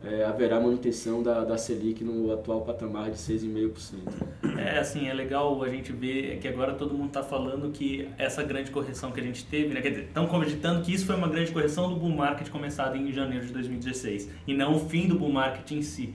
é, 0.06 0.24
haverá 0.24 0.60
manutenção 0.60 1.22
da, 1.22 1.44
da 1.44 1.56
Selic 1.56 2.04
no 2.04 2.32
atual 2.32 2.60
patamar 2.60 3.10
de 3.10 3.16
6,5%. 3.16 4.58
É, 4.58 4.78
assim, 4.78 5.08
é 5.08 5.14
legal 5.14 5.62
a 5.62 5.68
gente 5.68 5.92
ver 5.92 6.38
que 6.38 6.46
agora 6.46 6.74
todo 6.74 6.94
mundo 6.94 7.08
está 7.08 7.22
falando 7.22 7.70
que 7.70 8.08
essa 8.18 8.42
grande 8.42 8.70
correção 8.70 9.10
que 9.10 9.20
a 9.20 9.22
gente 9.22 9.44
teve, 9.46 9.72
né, 9.72 9.80
quer 9.80 9.90
dizer, 9.90 10.04
estão 10.04 10.26
cogitando 10.26 10.82
que 10.82 10.92
isso 10.92 11.06
foi 11.06 11.16
uma 11.16 11.28
grande 11.28 11.50
correção 11.52 11.88
do 11.88 11.96
bull 11.96 12.10
market 12.10 12.48
começado 12.50 12.96
em 12.96 13.10
janeiro 13.12 13.46
de 13.46 13.52
2016 13.52 14.30
e 14.46 14.54
não 14.54 14.76
o 14.76 14.78
fim 14.78 15.08
do 15.08 15.18
bull 15.18 15.32
market 15.32 15.70
em 15.72 15.82
si. 15.82 16.14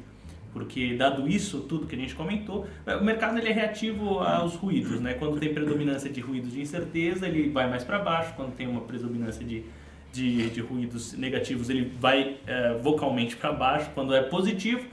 Porque, 0.52 0.96
dado 0.96 1.28
isso, 1.28 1.62
tudo 1.62 1.86
que 1.86 1.96
a 1.96 1.98
gente 1.98 2.16
comentou, 2.16 2.68
o 3.00 3.04
mercado 3.04 3.38
ele 3.38 3.50
é 3.50 3.54
reativo 3.54 4.20
aos 4.20 4.56
ruídos. 4.56 5.00
Né? 5.00 5.14
Quando 5.14 5.40
tem 5.40 5.54
predominância 5.54 6.10
de 6.10 6.20
ruídos 6.22 6.52
de 6.52 6.62
incerteza, 6.62 7.28
ele 7.28 7.50
vai 7.50 7.70
mais 7.70 7.84
para 7.84 8.00
baixo. 8.00 8.34
Quando 8.36 8.56
tem 8.56 8.68
uma 8.68 8.82
predominância 8.82 9.46
de, 9.46 9.64
de, 10.12 10.50
de 10.50 10.62
ruídos 10.62 11.14
negativos, 11.14 11.70
ele 11.70 11.94
vai 12.00 12.38
é, 12.48 12.74
vocalmente 12.74 13.36
para 13.36 13.52
baixo. 13.52 13.92
Quando 13.94 14.14
é 14.14 14.24
positivo, 14.24 14.86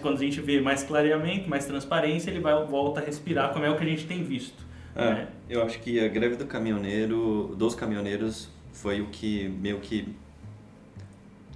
quando 0.00 0.16
a 0.16 0.20
gente 0.20 0.40
vê 0.40 0.60
mais 0.60 0.84
clareamento, 0.84 1.50
mais 1.50 1.66
transparência, 1.66 2.30
ele 2.30 2.38
vai, 2.38 2.54
volta 2.64 3.00
a 3.00 3.04
respirar, 3.04 3.52
como 3.52 3.64
é 3.64 3.70
o 3.70 3.76
que 3.76 3.82
a 3.82 3.88
gente 3.88 4.06
tem 4.06 4.22
visto. 4.22 4.64
É, 4.94 5.10
né? 5.10 5.28
Eu 5.48 5.62
acho 5.62 5.80
que 5.80 5.98
a 5.98 6.06
greve 6.08 6.36
do 6.36 6.46
caminhoneiro, 6.46 7.54
dos 7.56 7.74
caminhoneiros, 7.74 8.48
foi 8.72 9.00
o 9.00 9.06
que 9.06 9.48
meio 9.48 9.80
que 9.80 10.14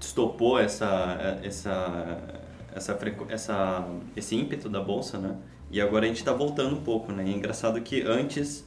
estopou 0.01 0.59
essa, 0.59 1.39
essa 1.43 2.46
essa, 2.77 2.99
essa, 3.29 3.89
esse 4.15 4.37
ímpeto 4.37 4.69
da 4.69 4.81
bolsa, 4.81 5.19
né? 5.19 5.37
E 5.71 5.81
agora 5.81 6.05
a 6.05 6.09
gente 6.09 6.19
está 6.19 6.33
voltando 6.33 6.77
um 6.77 6.83
pouco, 6.83 7.11
né? 7.11 7.25
E 7.27 7.33
é 7.33 7.37
engraçado 7.37 7.81
que 7.81 8.03
antes 8.03 8.65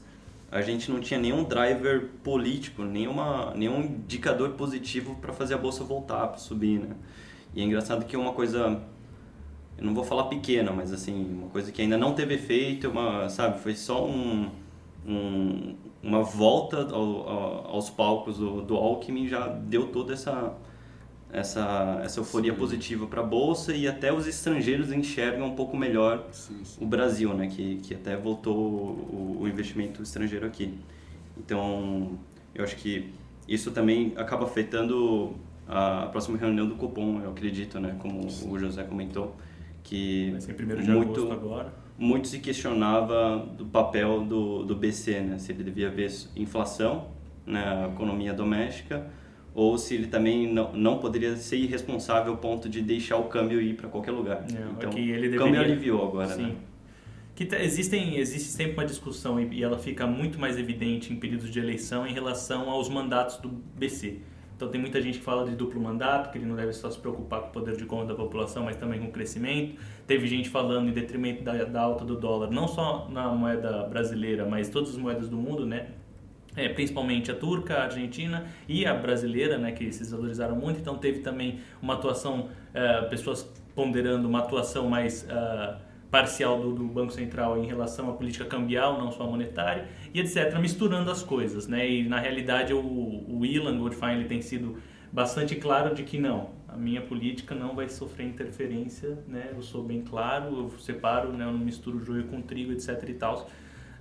a 0.52 0.62
gente 0.62 0.92
não 0.92 1.00
tinha 1.00 1.20
nenhum 1.20 1.44
driver 1.44 2.10
político, 2.24 2.84
nenhuma, 2.84 3.54
nenhum 3.56 3.82
indicador 3.82 4.52
positivo 4.52 5.16
para 5.22 5.32
fazer 5.32 5.54
a 5.54 5.58
bolsa 5.58 5.84
voltar, 5.84 6.28
para 6.28 6.40
subir, 6.40 6.80
né? 6.80 6.96
E 7.54 7.62
é 7.62 7.64
engraçado 7.64 8.06
que 8.06 8.18
uma 8.18 8.34
coisa, 8.34 8.82
eu 9.78 9.86
não 9.86 9.94
vou 9.94 10.04
falar 10.04 10.24
pequena, 10.24 10.72
mas 10.72 10.92
assim, 10.92 11.32
uma 11.32 11.50
coisa 11.50 11.72
que 11.72 11.82
ainda 11.82 11.98
não 11.98 12.14
teve 12.14 12.34
efeito, 12.34 12.90
uma, 12.90 13.30
sabe, 13.30 13.60
foi 13.60 13.76
só 13.76 14.06
um, 14.06 14.50
um 15.06 15.76
uma 16.02 16.24
volta 16.24 16.88
ao, 16.94 17.30
ao, 17.30 17.68
aos 17.76 17.90
palcos 17.90 18.38
do, 18.38 18.62
do 18.62 18.76
Alckmin 18.76 19.28
já 19.28 19.48
deu 19.48 19.88
toda 19.88 20.14
essa 20.14 20.56
essa, 21.32 22.02
essa 22.04 22.20
euforia 22.20 22.54
sim. 22.54 22.58
positiva 22.58 23.06
para 23.06 23.22
a 23.22 23.24
bolsa 23.24 23.74
e 23.74 23.88
até 23.88 24.12
os 24.12 24.28
estrangeiros 24.28 24.92
enxergam 24.92 25.48
um 25.48 25.56
pouco 25.56 25.78
melhor 25.78 26.28
sim, 26.32 26.64
sim. 26.64 26.84
o 26.84 26.88
Brasil, 26.88 27.34
né? 27.34 27.48
Que, 27.48 27.78
que 27.78 27.94
até 27.94 28.18
voltou 28.18 28.58
o, 28.58 29.38
o, 29.42 29.48
investimento 29.48 30.02
estrangeiro 30.02 30.46
aqui. 30.46 30.74
Então, 31.38 32.18
eu 32.54 32.64
acho 32.64 32.76
que 32.76 33.14
isso 33.48 33.72
também 33.72 34.14
acaba 34.16 34.46
afetando 34.46 35.36
a 35.68 36.08
próxima 36.08 36.38
reunião 36.38 36.68
do 36.68 36.76
Copom, 36.76 37.22
eu 37.22 37.30
acredito, 37.30 37.80
né? 37.80 37.96
Como 38.00 38.26
o 38.26 38.58
José 38.58 38.84
comentou, 38.84 39.36
que 39.84 40.34
muito 40.88 41.32
agora. 41.32 41.72
muito 41.96 42.28
se 42.28 42.40
questionava 42.40 43.38
do 43.56 43.66
papel 43.66 44.26
do, 44.26 44.64
do 44.64 44.76
BC, 44.76 45.22
né? 45.22 45.38
Se 45.38 45.52
ele 45.52 45.64
devia 45.64 45.92
ver 45.92 46.12
inflação 46.36 47.08
na 47.46 47.88
economia 47.88 48.34
doméstica 48.34 49.19
ou 49.54 49.78
se 49.78 49.96
ele 49.96 50.08
também 50.08 50.52
não, 50.52 50.74
não 50.74 50.98
poderia 51.00 51.36
ser 51.36 51.58
irresponsável 51.58 52.34
ao 52.34 52.38
ponto 52.38 52.70
de 52.70 52.82
deixar 52.82 53.18
o 53.18 53.26
câmbio 53.26 53.62
ir 53.62 53.76
para 53.76 53.90
qualquer 53.90 54.12
lugar. 54.12 54.44
É, 54.44 54.70
então, 54.78 54.92
ele 54.98 55.14
deveria... 55.14 55.42
o 55.42 55.44
câmbio 55.44 55.62
aliviou 55.62 56.08
agora, 56.08 56.36
Sim. 56.36 56.44
né? 56.44 56.56
Que 57.36 57.48
existem, 57.56 58.18
existe 58.18 58.50
sempre 58.50 58.74
uma 58.74 58.86
discussão 58.86 59.40
e 59.40 59.64
ela 59.64 59.80
fica 59.80 60.06
muito 60.06 60.38
mais 60.38 60.58
evidente 60.58 61.14
em 61.14 61.16
períodos 61.16 61.50
de 61.50 61.58
eleição 61.58 62.06
em 62.06 62.14
relação 62.14 62.70
aos 62.70 62.90
mandatos 62.90 63.38
do 63.38 63.48
BC. 63.48 64.20
Então 64.60 64.68
tem 64.68 64.82
muita 64.82 65.02
gente 65.02 65.20
que 65.20 65.24
fala 65.24 65.50
de 65.50 65.56
duplo 65.56 65.80
mandato, 65.80 66.34
que 66.34 66.38
ele 66.38 66.46
não 66.46 66.54
deve 66.54 66.74
só 66.74 66.92
se 66.92 67.00
preocupar 67.00 67.44
com 67.44 67.48
o 67.48 67.52
poder 67.52 67.78
de 67.78 67.86
compra 67.86 68.08
da 68.08 68.14
população, 68.14 68.66
mas 68.66 68.76
também 68.76 69.00
com 69.00 69.08
o 69.08 69.12
crescimento. 69.12 69.80
Teve 70.06 70.28
gente 70.28 70.50
falando 70.50 70.90
em 70.90 70.92
detrimento 70.92 71.42
da, 71.42 71.64
da 71.64 71.80
alta 71.80 72.04
do 72.04 72.18
dólar, 72.18 72.52
não 72.52 72.68
só 72.68 73.08
na 73.10 73.30
moeda 73.30 73.84
brasileira, 73.84 74.46
mas 74.46 74.68
todas 74.68 74.90
as 74.90 74.98
moedas 74.98 75.30
do 75.30 75.38
mundo, 75.38 75.66
né? 75.66 75.92
É, 76.56 76.68
principalmente 76.68 77.30
a 77.32 77.36
turca, 77.36 77.76
a 77.76 77.84
argentina 77.84 78.48
e 78.68 78.86
a 78.86 78.94
brasileira, 78.94 79.58
né, 79.58 79.72
que 79.72 79.92
se 79.92 80.10
valorizaram 80.10 80.56
muito. 80.56 80.80
Então 80.80 80.98
teve 80.98 81.20
também 81.20 81.60
uma 81.82 81.94
atuação, 81.94 82.50
uh, 82.74 83.10
pessoas 83.10 83.44
ponderando 83.76 84.28
uma 84.28 84.40
atuação 84.40 84.90
mais 84.90 85.24
uh, 85.24 85.80
parcial 86.10 86.60
do, 86.60 86.74
do, 86.74 86.86
Banco 86.86 87.14
Central 87.14 87.64
em 87.64 87.68
relação 87.68 88.10
à 88.10 88.14
política 88.14 88.46
cambial, 88.46 88.98
não 88.98 89.12
só 89.12 89.28
monetária, 89.28 89.88
e 90.14 90.20
etc., 90.20 90.58
misturando 90.60 91.12
as 91.12 91.22
coisas. 91.22 91.68
Né? 91.68 91.90
E 91.90 92.10
na 92.10 92.20
realidade 92.20 92.74
o, 92.74 92.80
o 92.80 93.46
Ilan 93.46 93.78
Goldfein 93.78 94.16
ele 94.16 94.26
tem 94.26 94.42
sido 94.42 94.78
bastante 95.12 95.56
claro 95.56 95.94
de 95.94 96.04
que 96.04 96.18
não, 96.18 96.50
a 96.68 96.76
minha 96.76 97.02
política 97.02 97.56
não 97.56 97.76
vai 97.76 97.90
sofrer 97.90 98.28
interferência, 98.28 99.20
né? 99.28 99.52
eu 99.56 99.62
sou 99.62 99.84
bem 99.84 100.02
claro, 100.02 100.72
eu 100.72 100.80
separo, 100.80 101.32
né? 101.32 101.46
eu 101.46 101.52
não 101.52 101.60
misturo 101.60 102.04
joio 102.04 102.26
com 102.26 102.42
trigo, 102.42 102.72
etc. 102.72 103.04
e 103.08 103.14
tal 103.14 103.50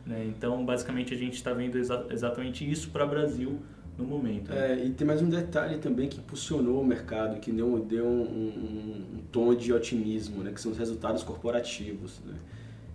né? 0.08 0.24
Então, 0.26 0.64
basicamente, 0.64 1.12
a 1.12 1.16
gente 1.16 1.34
está 1.34 1.52
vendo 1.52 1.76
exa 1.76 2.06
exatamente 2.10 2.68
isso 2.68 2.88
para 2.88 3.04
o 3.04 3.08
Brasil 3.08 3.60
no 3.98 4.04
momento. 4.04 4.50
Né? 4.50 4.72
É, 4.72 4.86
e 4.86 4.90
tem 4.90 5.06
mais 5.06 5.20
um 5.20 5.28
detalhe 5.28 5.76
também 5.76 6.08
que 6.08 6.18
impulsionou 6.18 6.80
o 6.80 6.86
mercado, 6.86 7.38
que 7.38 7.52
deu, 7.52 7.78
deu 7.80 8.06
um, 8.06 8.22
um, 8.22 9.18
um 9.18 9.22
tom 9.30 9.54
de 9.54 9.70
otimismo, 9.70 10.42
né? 10.42 10.50
que 10.50 10.60
são 10.60 10.72
os 10.72 10.78
resultados 10.78 11.22
corporativos. 11.22 12.20
Né? 12.24 12.34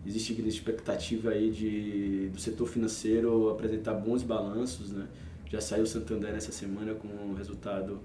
Existe 0.05 0.34
grande 0.34 0.55
expectativa 0.55 1.29
aí 1.29 1.51
de, 1.51 2.29
do 2.29 2.39
setor 2.39 2.67
financeiro 2.67 3.50
apresentar 3.50 3.93
bons 3.93 4.24
balanços. 4.24 4.91
Né? 4.91 5.05
Já 5.51 5.62
saiu 5.62 5.84
o 5.84 5.88
Santander 5.88 6.34
essa 6.34 6.51
semana 6.51 6.96
com 6.96 7.08
um 7.08 7.36
resultado 7.36 8.00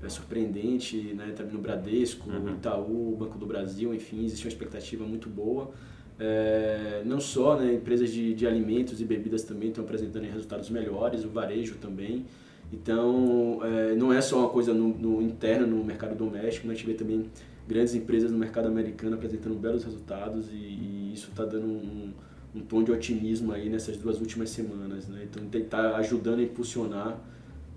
é, 0.00 0.08
surpreendente, 0.08 1.14
né? 1.14 1.32
também 1.36 1.54
no 1.54 1.60
Bradesco, 1.60 2.30
uhum. 2.30 2.54
Itaú, 2.54 3.16
Banco 3.18 3.38
do 3.38 3.46
Brasil, 3.46 3.92
enfim, 3.92 4.24
existe 4.24 4.46
uma 4.46 4.50
expectativa 4.50 5.04
muito 5.04 5.28
boa. 5.28 5.72
É, 6.18 7.02
não 7.04 7.20
só 7.20 7.56
né, 7.56 7.74
empresas 7.74 8.10
de, 8.10 8.34
de 8.34 8.46
alimentos 8.46 9.00
e 9.00 9.04
bebidas 9.04 9.42
também 9.42 9.70
estão 9.70 9.82
apresentando 9.82 10.24
resultados 10.24 10.70
melhores, 10.70 11.24
o 11.24 11.28
varejo 11.28 11.76
também. 11.76 12.24
Então, 12.72 13.60
é, 13.62 13.94
não 13.94 14.12
é 14.12 14.20
só 14.20 14.38
uma 14.38 14.48
coisa 14.48 14.72
no, 14.72 14.88
no, 14.88 15.20
interno, 15.20 15.66
no 15.66 15.84
mercado 15.84 16.14
doméstico, 16.14 16.70
a 16.70 16.74
gente 16.74 16.86
vê 16.86 16.94
também 16.94 17.26
grandes 17.68 17.94
empresas 17.94 18.30
no 18.30 18.38
mercado 18.38 18.66
americano 18.66 19.14
apresentando 19.14 19.54
belos 19.54 19.84
resultados 19.84 20.48
e, 20.50 20.54
e 20.54 21.12
isso 21.14 21.28
está 21.30 21.44
dando 21.44 21.66
um, 21.66 22.12
um, 22.54 22.60
tom 22.60 22.82
de 22.82 22.90
otimismo 22.90 23.52
aí 23.52 23.68
nessas 23.68 23.96
duas 23.98 24.20
últimas 24.20 24.50
semanas. 24.50 25.06
Né? 25.06 25.28
Então, 25.30 25.60
está 25.60 25.96
ajudando 25.96 26.38
a 26.38 26.42
impulsionar, 26.42 27.18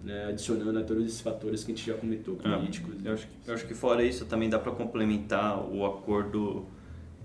né, 0.01 0.27
adicionando 0.29 0.79
a 0.79 0.83
todos 0.83 1.05
esses 1.05 1.19
fatores 1.19 1.63
que 1.63 1.73
a 1.73 1.75
gente 1.75 1.85
já 1.85 1.97
comentou, 1.97 2.37
é, 2.43 2.55
políticos. 2.55 2.93
eu, 3.03 3.13
acho, 3.13 3.27
eu 3.47 3.53
acho 3.53 3.67
que 3.67 3.73
fora 3.73 4.03
isso 4.03 4.25
também 4.25 4.49
dá 4.49 4.59
para 4.59 4.71
complementar 4.71 5.59
o 5.67 5.85
acordo 5.85 6.65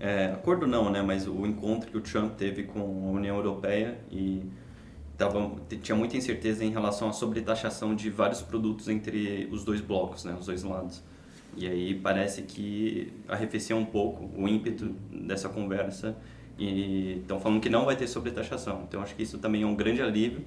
é, 0.01 0.31
acordo 0.33 0.65
não, 0.65 0.89
né? 0.89 1.03
Mas 1.03 1.27
o 1.27 1.45
encontro 1.45 1.91
que 1.91 1.95
o 1.95 2.01
Trump 2.01 2.33
teve 2.35 2.63
com 2.63 2.79
a 2.79 3.11
União 3.11 3.37
Europeia 3.37 3.99
e 4.09 4.41
tava, 5.15 5.51
tinha 5.79 5.95
muita 5.95 6.17
incerteza 6.17 6.65
em 6.65 6.71
relação 6.71 7.07
à 7.07 7.13
sobretaxação 7.13 7.93
de 7.93 8.09
vários 8.09 8.41
produtos 8.41 8.87
entre 8.87 9.47
os 9.51 9.63
dois 9.63 9.79
blocos, 9.79 10.25
né? 10.25 10.35
Os 10.39 10.47
dois 10.47 10.63
lados. 10.63 11.03
E 11.55 11.67
aí 11.67 11.93
parece 11.93 12.41
que 12.41 13.13
arrefeceu 13.27 13.77
um 13.77 13.85
pouco 13.85 14.27
o 14.35 14.47
ímpeto 14.47 14.87
dessa 15.11 15.47
conversa 15.47 16.17
e 16.57 17.19
estão 17.21 17.39
falando 17.39 17.61
que 17.61 17.69
não 17.69 17.85
vai 17.85 17.95
ter 17.95 18.07
sobretaxação. 18.07 18.83
Então 18.87 19.03
acho 19.03 19.13
que 19.13 19.21
isso 19.21 19.37
também 19.37 19.61
é 19.61 19.67
um 19.67 19.75
grande 19.75 20.01
alívio. 20.01 20.43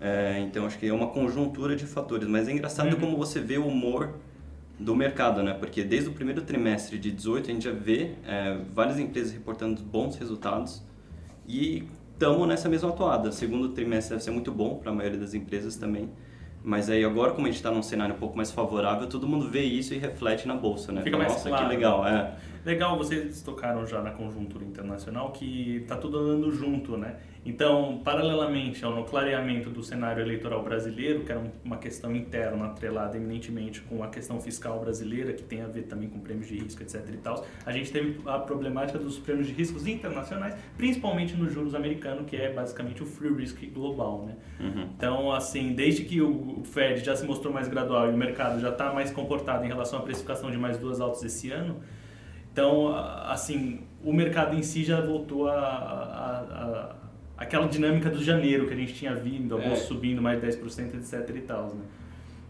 É, 0.00 0.38
então 0.38 0.64
acho 0.64 0.78
que 0.78 0.86
é 0.86 0.92
uma 0.92 1.08
conjuntura 1.08 1.74
de 1.74 1.84
fatores. 1.84 2.28
Mas 2.28 2.46
é 2.46 2.52
engraçado 2.52 2.92
uhum. 2.92 3.00
como 3.00 3.16
você 3.16 3.40
vê 3.40 3.58
o 3.58 3.66
humor 3.66 4.14
do 4.78 4.94
mercado, 4.94 5.42
né? 5.42 5.54
Porque 5.54 5.82
desde 5.82 6.08
o 6.08 6.12
primeiro 6.12 6.42
trimestre 6.42 6.98
de 6.98 7.10
18 7.10 7.50
a 7.50 7.52
gente 7.52 7.64
já 7.64 7.72
vê 7.72 8.12
é, 8.26 8.58
várias 8.72 8.98
empresas 8.98 9.32
reportando 9.32 9.82
bons 9.82 10.16
resultados 10.16 10.82
e 11.46 11.84
estamos 12.12 12.46
nessa 12.46 12.68
mesma 12.68 12.90
atuada. 12.90 13.28
O 13.30 13.32
segundo 13.32 13.70
trimestre 13.70 14.14
deve 14.14 14.24
ser 14.24 14.30
muito 14.30 14.52
bom 14.52 14.76
para 14.76 14.90
a 14.90 14.94
maioria 14.94 15.18
das 15.18 15.34
empresas 15.34 15.76
também. 15.76 16.10
Mas 16.62 16.90
aí 16.90 17.04
agora, 17.04 17.32
como 17.32 17.46
a 17.46 17.50
gente 17.50 17.56
está 17.56 17.70
num 17.70 17.82
cenário 17.82 18.14
um 18.14 18.18
pouco 18.18 18.36
mais 18.36 18.50
favorável, 18.50 19.08
todo 19.08 19.26
mundo 19.26 19.48
vê 19.48 19.62
isso 19.62 19.94
e 19.94 19.98
reflete 19.98 20.46
na 20.46 20.54
bolsa, 20.54 20.92
né? 20.92 21.02
Fica 21.02 21.16
mais 21.16 21.32
Nossa, 21.32 21.48
claro. 21.48 21.64
que 21.64 21.74
legal, 21.74 22.06
é. 22.06 22.34
Legal, 22.68 22.98
vocês 22.98 23.40
tocaram 23.40 23.86
já 23.86 24.02
na 24.02 24.10
conjuntura 24.10 24.62
internacional 24.62 25.32
que 25.32 25.76
está 25.76 25.96
tudo 25.96 26.18
andando 26.18 26.52
junto, 26.52 26.98
né? 26.98 27.16
Então, 27.42 28.02
paralelamente 28.04 28.84
ao 28.84 29.06
clareamento 29.06 29.70
do 29.70 29.82
cenário 29.82 30.22
eleitoral 30.22 30.62
brasileiro, 30.62 31.20
que 31.20 31.32
era 31.32 31.42
uma 31.64 31.78
questão 31.78 32.14
interna 32.14 32.66
atrelada 32.66 33.16
eminentemente 33.16 33.80
com 33.80 34.02
a 34.04 34.08
questão 34.08 34.38
fiscal 34.38 34.78
brasileira, 34.80 35.32
que 35.32 35.42
tem 35.42 35.62
a 35.62 35.66
ver 35.66 35.84
também 35.84 36.10
com 36.10 36.20
prêmios 36.20 36.46
de 36.46 36.58
risco, 36.58 36.82
etc. 36.82 37.08
e 37.10 37.16
tal, 37.16 37.46
a 37.64 37.72
gente 37.72 37.90
teve 37.90 38.20
a 38.26 38.38
problemática 38.38 38.98
dos 38.98 39.18
prêmios 39.18 39.46
de 39.46 39.54
riscos 39.54 39.86
internacionais, 39.86 40.54
principalmente 40.76 41.34
nos 41.34 41.50
juros 41.50 41.74
americanos, 41.74 42.26
que 42.28 42.36
é 42.36 42.52
basicamente 42.52 43.02
o 43.02 43.06
free 43.06 43.32
risk 43.34 43.64
global, 43.72 44.26
né? 44.26 44.36
Uhum. 44.60 44.90
Então, 44.94 45.32
assim, 45.32 45.72
desde 45.72 46.04
que 46.04 46.20
o 46.20 46.60
Fed 46.64 47.02
já 47.02 47.16
se 47.16 47.24
mostrou 47.24 47.50
mais 47.50 47.66
gradual 47.66 48.10
e 48.10 48.12
o 48.12 48.16
mercado 48.18 48.60
já 48.60 48.68
está 48.68 48.92
mais 48.92 49.10
comportado 49.10 49.64
em 49.64 49.68
relação 49.68 50.00
à 50.00 50.02
precificação 50.02 50.50
de 50.50 50.58
mais 50.58 50.76
duas 50.76 51.00
altas 51.00 51.22
esse 51.22 51.50
ano, 51.50 51.80
então, 52.58 52.92
assim, 53.28 53.82
o 54.04 54.12
mercado 54.12 54.56
em 54.56 54.64
si 54.64 54.82
já 54.82 55.00
voltou 55.00 55.48
a, 55.48 55.54
a, 55.54 56.40
a 56.40 56.96
aquela 57.36 57.68
dinâmica 57.68 58.10
do 58.10 58.20
janeiro 58.20 58.66
que 58.66 58.74
a 58.74 58.76
gente 58.76 58.94
tinha 58.94 59.14
vindo, 59.14 59.56
a 59.56 59.60
bolsa 59.60 59.84
é. 59.84 59.86
subindo 59.86 60.20
mais 60.20 60.40
de 60.40 60.48
10%, 60.48 60.96
etc 60.96 61.36
e 61.36 61.40
tal, 61.42 61.66
né? 61.66 61.84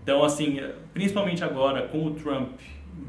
Então, 0.02 0.24
assim, 0.24 0.60
principalmente 0.94 1.44
agora 1.44 1.86
com 1.88 2.06
o 2.06 2.14
Trump 2.14 2.58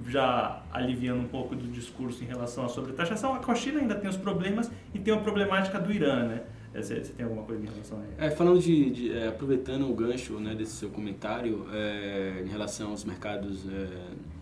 já 0.10 0.62
aliviando 0.74 1.22
um 1.22 1.28
pouco 1.30 1.56
do 1.56 1.70
discurso 1.70 2.22
em 2.22 2.28
relação 2.28 2.66
à 2.66 2.68
sobretaxação, 2.68 3.34
a 3.34 3.56
China 3.56 3.80
ainda 3.80 3.96
tem 3.96 4.10
os 4.10 4.18
problemas 4.18 4.70
e 4.94 5.00
tem 5.00 5.14
a 5.14 5.18
problemática 5.18 5.80
do 5.80 5.94
Irã, 5.94 6.26
né? 6.28 6.42
Você, 6.74 7.02
você 7.02 7.14
tem 7.14 7.24
alguma 7.24 7.44
coisa 7.44 7.64
em 7.64 7.70
relação 7.70 7.98
a 7.98 8.02
isso? 8.02 8.14
É, 8.18 8.30
falando 8.30 8.60
de, 8.60 8.90
de 8.90 9.18
é, 9.18 9.30
aproveitando 9.30 9.90
o 9.90 9.94
gancho 9.94 10.38
né, 10.38 10.54
desse 10.54 10.74
seu 10.74 10.90
comentário 10.90 11.66
é, 11.72 12.44
em 12.46 12.50
relação 12.50 12.92
aos 12.92 13.06
mercados 13.06 13.66
é, 13.70 13.88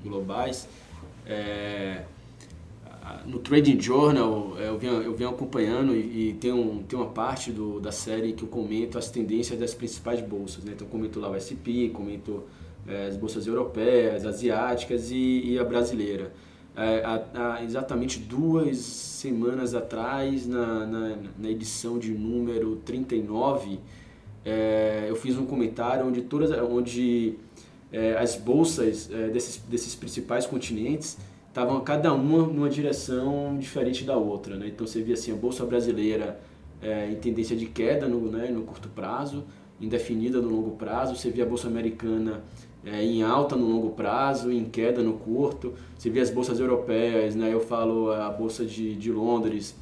globais, 0.04 0.68
é, 1.24 2.04
no 3.26 3.40
Trading 3.40 3.80
Journal 3.80 4.56
é, 4.60 4.68
eu 4.68 4.78
venho, 4.78 5.02
eu 5.02 5.16
venho 5.16 5.30
acompanhando 5.30 5.96
e, 5.96 6.30
e, 6.30 6.34
tem, 6.34 6.52
um, 6.52 6.84
tem 6.84 6.98
uma 6.98 7.10
parte 7.10 7.52
do, 7.52 7.80
da 7.80 7.92
série 7.92 8.34
que 8.34 8.44
eu 8.44 8.48
comento 8.48 8.98
as 8.98 9.10
tendências 9.10 9.60
das 9.60 9.74
principais 9.74 10.22
bolsas. 10.22 10.64
Né? 10.64 10.74
Então 10.76 10.88
comento 10.88 11.20
lá 11.20 11.30
o 11.30 11.36
S&P, 11.36 11.90
comento 11.90 12.44
é, 12.88 13.08
as 13.08 13.18
bolsas 13.18 13.46
europeias, 13.46 14.26
asiáticas 14.26 15.12
e, 15.12 15.42
e 15.46 15.60
a 15.60 15.64
brasileira. 15.64 16.32
É, 16.76 17.04
há, 17.04 17.56
há, 17.56 17.64
exatamente 17.64 18.20
duas 18.20 18.78
semanas 18.78 19.74
atrás, 19.74 20.46
na, 20.46 20.86
na, 20.86 21.18
na 21.38 21.50
edição 21.50 21.98
de 21.98 22.12
número 22.12 22.76
39, 22.86 23.80
é, 24.46 25.08
eu 25.10 25.16
fiz 25.16 25.38
um 25.38 25.46
comentário 25.46 26.06
onde, 26.06 26.22
todas, 26.22 26.52
onde 26.62 27.34
é, 27.92 28.16
as 28.18 28.36
bolsas 28.36 29.10
é, 29.12 29.28
desses, 29.28 29.58
desses 29.68 29.96
principais 29.96 30.46
continentes 30.46 31.18
estavam 31.50 31.80
cada 31.82 32.14
uma 32.14 32.46
numa 32.46 32.70
direção 32.70 33.58
diferente 33.58 34.04
da 34.04 34.16
outra. 34.16 34.56
Né? 34.56 34.68
Então 34.68 34.86
você 34.86 35.02
via 35.02 35.14
assim, 35.14 35.32
a 35.32 35.36
Bolsa 35.36 35.66
Brasileira 35.66 36.40
é, 36.82 37.10
em 37.10 37.16
tendência 37.16 37.56
de 37.56 37.66
queda 37.66 38.08
no, 38.08 38.32
né, 38.32 38.50
no 38.50 38.62
curto 38.62 38.90
prazo, 38.90 39.44
indefinida 39.80 40.42
no 40.42 40.50
longo 40.50 40.72
prazo, 40.72 41.16
você 41.16 41.30
via 41.30 41.44
a 41.44 41.48
Bolsa 41.48 41.68
Americana 41.68 42.44
é, 42.86 43.04
em 43.04 43.24
alta 43.24 43.56
no 43.56 43.68
longo 43.68 43.92
prazo, 43.92 44.52
em 44.52 44.66
queda 44.66 45.02
no 45.02 45.14
curto, 45.14 45.74
você 45.98 46.10
via 46.10 46.22
as 46.22 46.30
bolsas 46.30 46.60
europeias, 46.60 47.36
né? 47.36 47.54
eu 47.54 47.60
falo 47.60 48.12
a 48.12 48.30
Bolsa 48.30 48.66
de, 48.66 48.96
de 48.96 49.12
Londres 49.12 49.76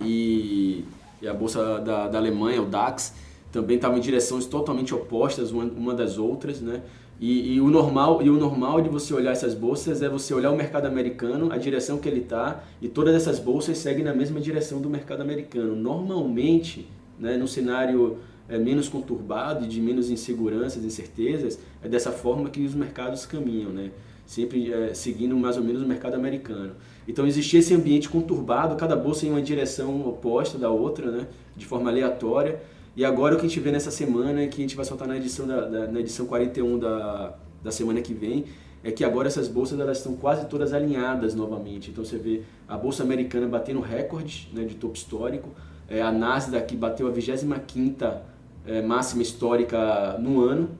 e, 0.00 0.84
e 1.20 1.28
a 1.28 1.34
Bolsa 1.34 1.80
da, 1.80 2.08
da 2.08 2.18
Alemanha, 2.18 2.62
o 2.62 2.66
DAX, 2.66 3.14
também 3.50 3.76
estavam 3.76 3.98
em 3.98 4.00
direções 4.00 4.46
totalmente 4.46 4.94
opostas 4.94 5.50
uma, 5.50 5.64
uma 5.64 5.94
das 5.94 6.18
outras, 6.18 6.60
né? 6.60 6.82
E, 7.20 7.54
e, 7.54 7.60
o 7.60 7.68
normal 7.68 8.22
e 8.22 8.30
o 8.30 8.38
normal 8.38 8.80
de 8.80 8.88
você 8.88 9.12
olhar 9.12 9.32
essas 9.32 9.54
bolsas 9.54 10.00
é 10.00 10.08
você 10.08 10.32
olhar 10.32 10.50
o 10.50 10.56
mercado 10.56 10.86
americano, 10.86 11.52
a 11.52 11.58
direção 11.58 11.98
que 11.98 12.08
ele 12.08 12.20
está, 12.20 12.64
e 12.80 12.88
todas 12.88 13.14
essas 13.14 13.38
bolsas 13.38 13.76
seguem 13.76 14.02
na 14.02 14.14
mesma 14.14 14.40
direção 14.40 14.80
do 14.80 14.88
mercado 14.88 15.20
americano. 15.20 15.76
Normalmente, 15.76 16.88
né, 17.18 17.36
no 17.36 17.46
cenário 17.46 18.16
é, 18.48 18.56
menos 18.56 18.88
conturbado 18.88 19.66
e 19.66 19.68
de 19.68 19.82
menos 19.82 20.10
inseguranças, 20.10 20.82
incertezas, 20.82 21.58
é 21.82 21.88
dessa 21.88 22.10
forma 22.10 22.48
que 22.48 22.64
os 22.64 22.74
mercados 22.74 23.26
caminham, 23.26 23.70
né? 23.70 23.90
sempre 24.24 24.72
é, 24.72 24.94
seguindo 24.94 25.36
mais 25.36 25.56
ou 25.56 25.62
menos 25.64 25.82
o 25.82 25.86
mercado 25.86 26.14
americano. 26.14 26.72
Então 27.06 27.26
existia 27.26 27.58
esse 27.58 27.74
ambiente 27.74 28.08
conturbado, 28.08 28.76
cada 28.76 28.96
bolsa 28.96 29.26
em 29.26 29.30
uma 29.30 29.42
direção 29.42 30.08
oposta 30.08 30.56
da 30.56 30.70
outra, 30.70 31.10
né? 31.10 31.26
de 31.56 31.66
forma 31.66 31.90
aleatória. 31.90 32.62
E 32.96 33.04
agora 33.04 33.34
o 33.34 33.38
que 33.38 33.46
a 33.46 33.48
gente 33.48 33.60
vê 33.60 33.70
nessa 33.70 33.90
semana, 33.90 34.46
que 34.48 34.60
a 34.60 34.62
gente 34.62 34.76
vai 34.76 34.84
soltar 34.84 35.06
na 35.06 35.16
edição, 35.16 35.46
da, 35.46 35.60
da, 35.60 35.86
na 35.86 36.00
edição 36.00 36.26
41 36.26 36.78
da, 36.78 37.34
da 37.62 37.70
semana 37.70 38.00
que 38.00 38.12
vem, 38.12 38.46
é 38.82 38.90
que 38.90 39.04
agora 39.04 39.28
essas 39.28 39.46
bolsas 39.46 39.78
elas 39.78 39.98
estão 39.98 40.16
quase 40.16 40.46
todas 40.46 40.72
alinhadas 40.72 41.34
novamente. 41.34 41.90
Então 41.90 42.04
você 42.04 42.18
vê 42.18 42.42
a 42.66 42.76
bolsa 42.76 43.02
americana 43.02 43.46
batendo 43.46 43.80
recorde 43.80 44.50
né, 44.52 44.64
de 44.64 44.74
topo 44.74 44.96
histórico, 44.96 45.50
é, 45.88 46.00
a 46.00 46.10
Nasdaq 46.10 46.76
bateu 46.76 47.08
a 47.08 47.12
25ª 47.12 48.18
é, 48.66 48.80
máxima 48.80 49.22
histórica 49.22 50.16
no 50.18 50.40
ano, 50.40 50.70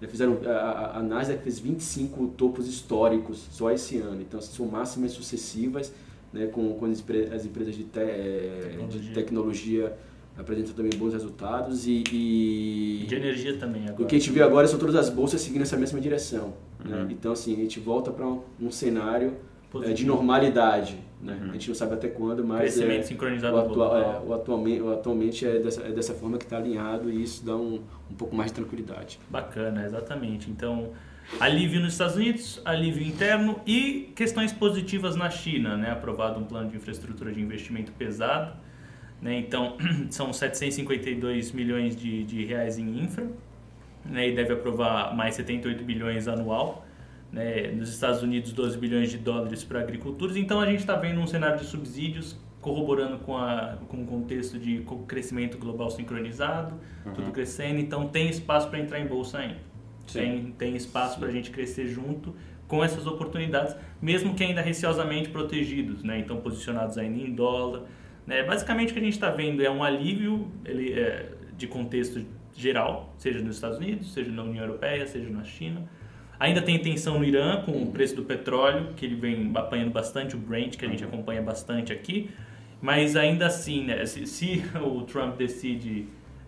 já 0.00 0.08
fizeram, 0.08 0.38
a, 0.46 0.98
a 0.98 1.02
Nasdaq 1.02 1.42
fez 1.42 1.58
25 1.58 2.28
topos 2.28 2.66
históricos 2.66 3.46
só 3.50 3.70
esse 3.70 3.98
ano, 3.98 4.22
então 4.22 4.40
são 4.40 4.66
máximas 4.66 5.12
sucessivas, 5.12 5.92
né, 6.32 6.46
com, 6.46 6.74
com 6.74 6.86
as, 6.86 7.00
empresas 7.00 7.74
de, 7.74 7.84
te, 7.84 8.00
é, 8.00 8.78
de 8.88 9.10
tecnologia 9.12 9.96
apresentam 10.38 10.72
também 10.72 10.98
bons 10.98 11.12
resultados 11.12 11.86
e, 11.86 12.02
e, 12.12 13.06
de 13.06 13.14
energia 13.14 13.56
também 13.56 13.84
agora. 13.84 14.02
O 14.02 14.06
que 14.06 14.16
a 14.16 14.18
gente 14.18 14.30
vê 14.30 14.42
agora 14.42 14.66
são 14.66 14.78
todas 14.78 14.94
as 14.94 15.10
bolsas 15.10 15.40
seguindo 15.40 15.62
essa 15.62 15.76
mesma 15.76 16.00
direção. 16.00 16.54
Né? 16.84 16.96
Uhum. 16.96 17.04
Né? 17.04 17.08
Então 17.10 17.32
assim 17.32 17.54
a 17.54 17.56
gente 17.56 17.78
volta 17.80 18.10
para 18.10 18.26
um, 18.26 18.42
um, 18.60 18.70
cenário 18.70 19.36
é, 19.82 19.92
de 19.92 20.06
normalidade. 20.06 20.98
Né? 21.20 21.38
Uhum. 21.40 21.50
A 21.50 21.52
gente 21.52 21.68
não 21.68 21.74
sabe 21.74 21.94
até 21.94 22.08
quando, 22.08 22.44
mas 22.44 22.60
crescimento 22.60 23.00
é, 23.00 23.02
sincronizado. 23.02 23.56
O, 23.56 23.60
atual, 23.60 23.96
é, 23.96 24.20
o 24.26 24.32
atualmente, 24.32 24.80
o 24.80 24.92
atualmente 24.92 25.46
é 25.46 25.58
dessa, 25.58 25.82
é 25.82 25.92
dessa 25.92 26.14
forma 26.14 26.38
que 26.38 26.44
está 26.44 26.56
alinhado 26.56 27.10
e 27.10 27.22
isso 27.22 27.44
dá 27.44 27.56
um, 27.56 27.80
um 28.10 28.14
pouco 28.14 28.34
mais 28.34 28.50
de 28.50 28.56
tranquilidade. 28.56 29.18
Bacana, 29.28 29.84
exatamente. 29.84 30.50
Então 30.50 30.90
alívio 31.38 31.80
nos 31.80 31.92
Estados 31.92 32.16
Unidos, 32.16 32.60
alívio 32.64 33.06
interno 33.06 33.60
e 33.66 34.10
questões 34.16 34.52
positivas 34.52 35.14
na 35.14 35.30
China, 35.30 35.76
né? 35.76 35.90
Aprovado 35.90 36.40
um 36.40 36.44
plano 36.44 36.70
de 36.70 36.76
infraestrutura 36.76 37.30
de 37.30 37.40
investimento 37.40 37.92
pesado 37.92 38.56
né? 39.20 39.38
Então, 39.38 39.76
são 40.10 40.32
752 40.32 41.52
milhões 41.52 41.96
de, 41.96 42.24
de 42.24 42.44
reais 42.44 42.78
em 42.78 43.02
infra 43.02 43.28
né? 44.04 44.28
e 44.28 44.34
deve 44.34 44.52
aprovar 44.52 45.14
mais 45.14 45.34
78 45.34 45.84
bilhões 45.84 46.26
anual. 46.26 46.86
Né? 47.32 47.68
Nos 47.68 47.90
Estados 47.90 48.22
Unidos, 48.22 48.52
12 48.52 48.78
bilhões 48.78 49.10
de 49.10 49.18
dólares 49.18 49.62
para 49.62 49.80
agricultores. 49.80 50.36
Então, 50.36 50.60
a 50.60 50.66
gente 50.66 50.80
está 50.80 50.96
vendo 50.96 51.20
um 51.20 51.26
cenário 51.26 51.58
de 51.58 51.66
subsídios 51.66 52.36
corroborando 52.60 53.18
com, 53.18 53.36
a, 53.36 53.78
com 53.88 54.02
o 54.02 54.06
contexto 54.06 54.58
de 54.58 54.84
crescimento 55.06 55.56
global 55.56 55.90
sincronizado, 55.90 56.74
uhum. 57.06 57.12
tudo 57.12 57.30
crescendo. 57.30 57.78
Então, 57.78 58.08
tem 58.08 58.28
espaço 58.28 58.68
para 58.68 58.78
entrar 58.78 59.00
em 59.00 59.06
bolsa 59.06 59.38
ainda. 59.38 59.70
Tem, 60.12 60.52
tem 60.58 60.76
espaço 60.76 61.18
para 61.18 61.28
a 61.28 61.30
gente 61.30 61.50
crescer 61.50 61.86
junto 61.86 62.34
com 62.66 62.84
essas 62.84 63.06
oportunidades, 63.06 63.74
mesmo 64.00 64.34
que 64.34 64.44
ainda 64.44 64.60
receosamente 64.60 65.28
protegidos, 65.28 66.04
né? 66.04 66.20
então 66.20 66.36
posicionados 66.36 66.96
ainda 66.98 67.18
em 67.18 67.34
dólar, 67.34 67.82
né? 68.30 68.44
Basicamente 68.44 68.90
o 68.90 68.92
que 68.92 69.00
a 69.00 69.02
gente 69.02 69.14
está 69.14 69.28
vendo 69.28 69.60
é 69.60 69.68
um 69.68 69.82
alívio 69.82 70.46
ele, 70.64 70.92
é, 70.92 71.32
de 71.56 71.66
contexto 71.66 72.24
geral, 72.54 73.12
seja 73.18 73.40
nos 73.40 73.56
Estados 73.56 73.78
Unidos, 73.78 74.12
seja 74.12 74.30
na 74.30 74.44
União 74.44 74.64
Europeia, 74.64 75.04
seja 75.04 75.28
na 75.28 75.42
China. 75.42 75.82
Ainda 76.38 76.62
tem 76.62 76.78
tensão 76.78 77.18
no 77.18 77.24
Irã 77.24 77.62
com 77.62 77.72
o 77.82 77.90
preço 77.90 78.14
do 78.14 78.22
petróleo, 78.22 78.94
que 78.94 79.04
ele 79.04 79.16
vem 79.16 79.50
apanhando 79.52 79.90
bastante, 79.90 80.36
o 80.36 80.38
Brent, 80.38 80.76
que 80.76 80.86
a 80.86 80.88
gente 80.88 81.02
acompanha 81.02 81.42
bastante 81.42 81.92
aqui. 81.92 82.30
Mas 82.80 83.16
ainda 83.16 83.46
assim, 83.46 83.84
né, 83.84 84.06
se, 84.06 84.24
se 84.28 84.62
o 84.80 85.02
Trump 85.02 85.36
decide 85.36 86.06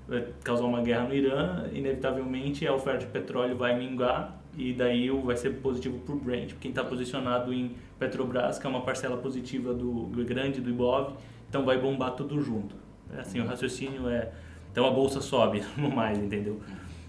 é, 0.09 0.27
causar 0.45 0.65
uma 0.65 0.83
guerra 0.83 1.09
no 1.09 1.15
Irã, 1.15 1.69
inevitavelmente 1.73 2.65
a 2.65 2.73
oferta 2.73 3.01
de 3.01 3.07
petróleo 3.07 3.57
vai 3.57 3.77
minguar 3.77 4.41
e 4.57 4.73
daí 4.73 5.11
vai 5.11 5.37
ser 5.37 5.51
positivo 5.57 5.99
para 5.99 6.15
o 6.15 6.19
Brent. 6.19 6.53
Quem 6.61 6.71
está 6.71 6.85
posicionado 6.85 7.53
em 7.53 7.75
Petrobras, 7.99 8.59
que 8.59 8.67
é 8.67 8.71
uma 8.71 8.83
parcela 8.83 9.17
positiva 9.17 9.75
do, 9.75 10.05
grande 10.25 10.61
do 10.61 10.71
Ibov, 10.71 11.15
então 11.53 11.67
vai 11.67 11.79
bombar 11.79 12.13
tudo 12.13 12.41
junto. 12.41 12.75
É 13.15 13.21
assim, 13.21 13.39
o 13.39 13.47
raciocínio 13.47 14.09
é. 14.09 14.31
Então 14.71 14.87
a 14.87 14.91
bolsa 14.91 15.21
sobe, 15.21 15.63
no 15.77 15.91
mais, 15.91 16.17
entendeu? 16.19 16.59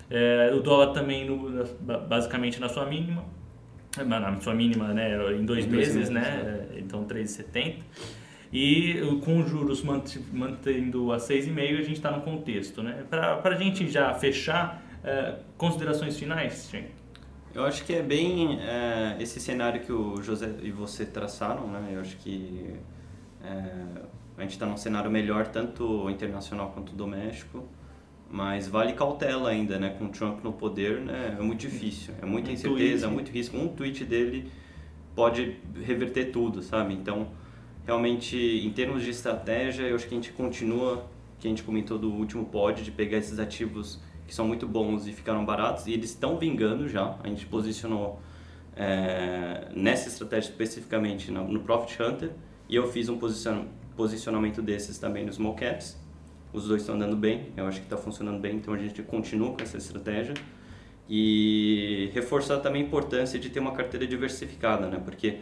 É, 0.10 0.52
o 0.54 0.60
dólar 0.60 0.92
também, 0.92 1.26
no, 1.26 1.64
basicamente 2.10 2.60
na 2.60 2.68
sua 2.68 2.86
mínima, 2.86 3.24
na 4.06 4.42
sua 4.42 4.54
mínima 4.54 4.90
né, 4.94 5.16
em 5.34 5.46
dois, 5.46 5.66
meses, 5.66 5.96
meses, 5.96 6.10
né? 6.10 6.68
É. 6.76 6.80
Então 6.80 7.06
3,70. 7.06 7.78
E 8.52 8.96
com 9.24 9.40
os 9.40 9.50
juros 9.50 9.82
mantendo 9.82 11.14
a 11.14 11.18
6,5, 11.18 11.80
a 11.80 11.82
gente 11.82 11.94
está 11.94 12.12
no 12.12 12.22
contexto. 12.22 12.84
Né? 12.84 13.06
Para 13.10 13.42
a 13.42 13.56
gente 13.56 13.88
já 13.88 14.14
fechar, 14.14 14.84
é, 15.06 15.36
considerações 15.58 16.20
finais, 16.20 16.68
Chen? 16.70 16.86
Eu 17.56 17.64
acho 17.64 17.86
que 17.86 17.94
é 17.94 18.02
bem 18.02 18.60
é, 18.60 19.16
esse 19.20 19.40
cenário 19.40 19.82
que 19.82 19.92
o 19.92 20.22
José 20.22 20.54
e 20.62 20.70
você 20.70 21.06
traçaram, 21.06 21.68
né? 21.68 21.92
Eu 21.94 22.02
acho 22.02 22.18
que 22.18 22.76
é, 23.44 23.86
a 24.38 24.42
gente 24.42 24.52
está 24.52 24.66
num 24.66 24.78
cenário 24.78 25.12
melhor, 25.12 25.48
tanto 25.48 26.10
internacional 26.10 26.72
quanto 26.72 26.94
doméstico, 26.94 27.68
mas 28.30 28.68
vale 28.68 28.94
cautela 28.94 29.50
ainda, 29.50 29.78
né? 29.78 29.96
Com 29.98 30.06
o 30.06 30.10
Trump 30.10 30.44
no 30.44 30.54
poder, 30.54 31.00
né? 31.02 31.38
É 31.40 31.42
muito 31.42 31.62
difícil, 31.62 32.16
é 32.20 32.26
muita 32.26 32.52
incerteza, 32.52 33.06
é 33.06 33.10
muito 33.10 33.32
risco. 33.32 33.56
Um 33.56 33.68
tweet 33.68 34.04
dele 34.04 34.52
pode 35.16 35.60
reverter 35.84 36.32
tudo, 36.32 36.64
sabe? 36.64 36.96
Então, 36.96 37.28
realmente, 37.86 38.36
em 38.36 38.72
termos 38.72 39.04
de 39.04 39.12
estratégia, 39.12 39.84
eu 39.84 39.96
acho 39.96 40.08
que 40.08 40.16
a 40.16 40.18
gente 40.18 40.32
continua, 40.32 41.06
que 41.40 41.48
a 41.48 41.50
gente 41.50 41.62
comentou 41.62 42.00
do 42.00 42.12
último 42.12 42.46
pod, 42.46 42.82
de 42.82 42.90
pegar 42.90 43.20
esses 43.20 43.38
ativos 43.38 44.02
que 44.26 44.34
são 44.34 44.48
muito 44.48 44.68
bons 44.68 45.06
e 45.06 45.12
ficaram 45.12 45.46
baratos, 45.46 45.86
e 45.86 45.94
eles 45.94 46.10
estão 46.10 46.40
vingando 46.40 46.90
já. 46.90 47.16
A 47.24 47.28
gente 47.28 47.46
posicionou 47.46 48.20
é, 48.76 49.68
nessa 49.76 50.08
estratégia 50.08 50.50
especificamente 50.50 51.30
no, 51.30 51.48
no 51.48 51.60
Profit 51.60 52.02
Hunter, 52.02 52.32
e 52.68 52.76
eu 52.76 52.88
fiz 52.88 53.10
um 53.10 53.20
posicionamento 53.20 53.83
posicionamento 53.96 54.62
desses 54.62 54.98
também 54.98 55.26
nos 55.26 55.36
small 55.36 55.56
caps. 55.56 55.98
Os 56.52 56.68
dois 56.68 56.82
estão 56.82 56.96
andando 56.96 57.16
bem, 57.16 57.48
eu 57.58 57.66
acho 57.66 57.80
que 57.80 57.86
está 57.86 57.98
funcionando 57.98 58.40
bem, 58.40 58.58
então 58.58 58.74
a 58.74 58.78
gente 58.78 59.02
continua 59.02 59.54
com 59.54 59.64
essa 59.64 59.78
estratégia. 59.78 60.36
E 61.10 62.10
reforçar 62.14 62.60
também 62.60 62.84
a 62.84 62.86
importância 62.86 63.40
de 63.40 63.50
ter 63.50 63.60
uma 63.60 63.72
carteira 63.72 64.06
diversificada, 64.08 64.88
né? 64.88 65.02
Porque 65.04 65.40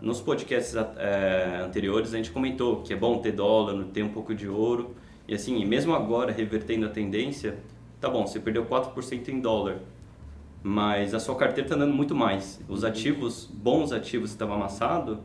nos 0.00 0.20
podcasts 0.20 0.74
é, 0.74 1.60
anteriores 1.64 2.14
a 2.14 2.16
gente 2.16 2.30
comentou 2.30 2.82
que 2.82 2.92
é 2.92 2.96
bom 2.96 3.18
ter 3.18 3.32
dólar, 3.32 3.84
ter 3.92 4.02
um 4.02 4.08
pouco 4.08 4.34
de 4.34 4.48
ouro. 4.48 4.94
E 5.28 5.34
assim, 5.34 5.64
mesmo 5.64 5.94
agora 5.94 6.32
revertendo 6.32 6.86
a 6.86 6.88
tendência, 6.88 7.58
tá 8.00 8.08
bom, 8.08 8.26
você 8.26 8.40
perdeu 8.40 8.64
4% 8.66 9.28
em 9.28 9.40
dólar, 9.40 9.78
mas 10.62 11.14
a 11.14 11.20
sua 11.20 11.36
carteira 11.36 11.66
está 11.66 11.76
andando 11.76 11.94
muito 11.94 12.14
mais. 12.14 12.60
Os 12.68 12.84
ativos, 12.84 13.46
bons 13.52 13.92
ativos 13.92 14.30
que 14.30 14.34
estavam 14.34 14.56
amassados, 14.56 15.18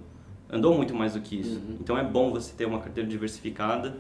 andou 0.50 0.76
muito 0.76 0.94
mais 0.94 1.14
do 1.14 1.22
que 1.22 1.40
isso. 1.40 1.56
Uhum. 1.56 1.78
Então 1.80 1.98
é 1.98 2.04
bom 2.04 2.32
você 2.32 2.54
ter 2.56 2.66
uma 2.66 2.80
carteira 2.80 3.08
diversificada 3.08 3.96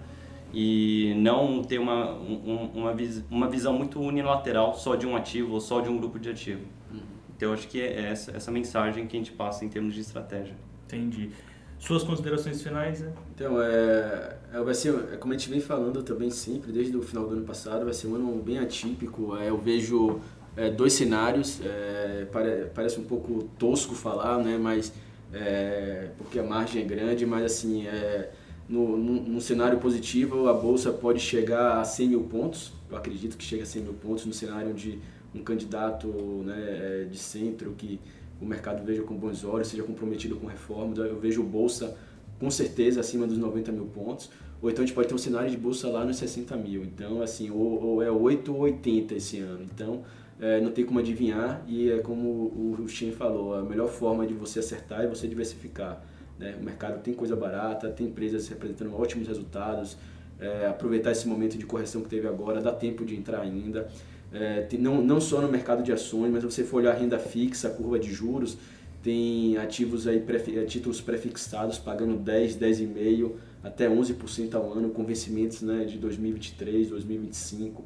e 0.53 1.13
não 1.17 1.63
ter 1.63 1.77
uma, 1.79 2.13
um, 2.13 2.71
uma, 2.73 2.93
vis, 2.93 3.23
uma 3.29 3.49
visão 3.49 3.73
muito 3.73 3.99
unilateral 3.99 4.75
só 4.75 4.95
de 4.95 5.05
um 5.05 5.15
ativo 5.15 5.53
ou 5.53 5.59
só 5.59 5.81
de 5.81 5.89
um 5.89 5.97
grupo 5.97 6.17
de 6.19 6.29
ativo. 6.29 6.61
Uhum. 6.91 6.99
Então 7.35 7.49
eu 7.49 7.53
acho 7.53 7.67
que 7.67 7.81
é 7.81 8.09
essa, 8.09 8.31
essa 8.31 8.51
mensagem 8.51 9.07
que 9.07 9.15
a 9.15 9.19
gente 9.19 9.31
passa 9.31 9.65
em 9.65 9.69
termos 9.69 9.93
de 9.93 10.01
estratégia. 10.01 10.55
Entendi. 10.85 11.31
Suas 11.79 12.03
considerações 12.03 12.61
finais? 12.61 13.01
Né? 13.01 13.13
Então, 13.35 13.61
é, 13.61 14.37
é, 14.51 14.61
vai 14.61 14.73
ser, 14.73 14.95
é 15.13 15.17
como 15.17 15.33
a 15.33 15.37
gente 15.37 15.49
vem 15.49 15.59
falando 15.59 16.01
também 16.01 16.29
sempre, 16.31 16.71
desde 16.71 16.97
o 16.97 17.03
final 17.03 17.27
do 17.27 17.33
ano 17.33 17.45
passado, 17.45 17.85
vai 17.85 17.93
ser 17.93 18.07
um 18.07 18.15
ano 18.15 18.41
bem 18.41 18.57
atípico. 18.57 19.35
É, 19.37 19.49
eu 19.49 19.57
vejo 19.57 20.19
é, 20.55 20.71
dois 20.71 20.93
cenários, 20.93 21.61
é, 21.63 22.25
pare, 22.31 22.71
parece 22.73 22.99
um 22.99 23.03
pouco 23.03 23.43
tosco 23.59 23.93
falar, 23.93 24.39
né, 24.39 24.57
mas 24.57 24.91
é, 25.33 26.09
porque 26.17 26.39
a 26.39 26.43
margem 26.43 26.81
é 26.81 26.85
grande, 26.85 27.25
mas 27.25 27.43
assim, 27.43 27.85
é, 27.85 28.31
no, 28.67 28.97
no, 28.97 29.21
no, 29.21 29.41
cenário 29.41 29.79
positivo 29.79 30.47
a 30.47 30.53
bolsa 30.53 30.91
pode 30.91 31.19
chegar 31.19 31.79
a 31.79 31.83
100 31.83 32.09
mil 32.09 32.23
pontos, 32.23 32.73
eu 32.89 32.97
acredito 32.97 33.37
que 33.37 33.43
chega 33.43 33.63
a 33.63 33.65
100 33.65 33.81
mil 33.81 33.93
pontos 33.93 34.25
no 34.25 34.33
cenário 34.33 34.73
de 34.73 34.99
um 35.33 35.43
candidato 35.43 36.07
né, 36.45 36.55
é, 36.57 37.07
de 37.09 37.17
centro 37.17 37.73
que 37.77 37.99
o 38.41 38.45
mercado 38.45 38.85
veja 38.85 39.01
com 39.03 39.15
bons 39.15 39.43
olhos, 39.43 39.67
seja 39.67 39.83
comprometido 39.83 40.35
com 40.37 40.47
reforma, 40.47 40.95
eu 40.97 41.19
vejo 41.19 41.43
bolsa 41.43 41.97
com 42.39 42.51
certeza 42.51 42.99
acima 42.99 43.25
dos 43.25 43.37
90 43.37 43.71
mil 43.71 43.85
pontos, 43.85 44.29
ou 44.61 44.69
então 44.69 44.83
a 44.83 44.85
gente 44.85 44.95
pode 44.95 45.07
ter 45.07 45.13
um 45.13 45.19
cenário 45.19 45.49
de 45.49 45.57
bolsa 45.57 45.87
lá 45.87 46.03
nos 46.03 46.17
60 46.17 46.55
mil, 46.57 46.83
então 46.83 47.21
assim, 47.21 47.49
ou, 47.51 47.83
ou 47.83 48.03
é 48.03 48.09
8 48.09 48.53
ou 48.53 48.61
80 48.61 49.15
esse 49.15 49.39
ano, 49.39 49.63
então 49.63 50.03
é, 50.39 50.61
não 50.61 50.71
tem 50.71 50.85
como 50.85 50.99
adivinhar 50.99 51.63
e 51.67 51.91
é 51.91 51.99
como 51.99 52.27
o 52.27 52.87
Shin 52.87 53.11
falou, 53.11 53.55
a 53.55 53.63
melhor 53.63 53.89
forma 53.89 54.25
de 54.25 54.33
você 54.33 54.59
acertar 54.59 55.01
é 55.01 55.07
você 55.07 55.27
diversificar. 55.27 56.01
Né? 56.37 56.55
O 56.59 56.63
mercado 56.63 57.01
tem 57.01 57.13
coisa 57.13 57.35
barata, 57.35 57.89
tem 57.89 58.07
empresas 58.07 58.47
representando 58.47 58.93
ótimos 58.95 59.27
resultados, 59.27 59.97
é, 60.39 60.67
aproveitar 60.67 61.11
esse 61.11 61.27
momento 61.27 61.57
de 61.57 61.65
correção 61.65 62.01
que 62.01 62.09
teve 62.09 62.27
agora, 62.27 62.61
dá 62.61 62.71
tempo 62.71 63.03
de 63.03 63.15
entrar 63.15 63.41
ainda. 63.41 63.89
é, 64.31 64.67
não, 64.77 65.01
não 65.01 65.19
só 65.19 65.41
no 65.41 65.47
mercado 65.47 65.81
de 65.81 65.91
ações, 65.91 66.31
mas 66.31 66.41
se 66.43 66.51
você 66.51 66.63
for 66.63 66.77
olhar 66.77 66.91
a 66.91 66.95
renda 66.95 67.17
fixa, 67.17 67.69
curva 67.69 67.97
de 67.97 68.13
juros, 68.13 68.57
tem 69.01 69.57
ativos 69.57 70.07
aí, 70.07 70.19
pré, 70.19 70.37
títulos 70.65 71.01
prefixados 71.01 71.79
pagando 71.79 72.15
10, 72.17 72.57
10,5% 72.57 73.31
até 73.63 73.89
11% 73.89 74.55
ao 74.55 74.71
ano, 74.71 74.89
com 74.89 75.03
vencimentos 75.03 75.61
né, 75.61 75.85
de 75.85 75.97
2023, 75.97 76.89
2025. 76.89 77.83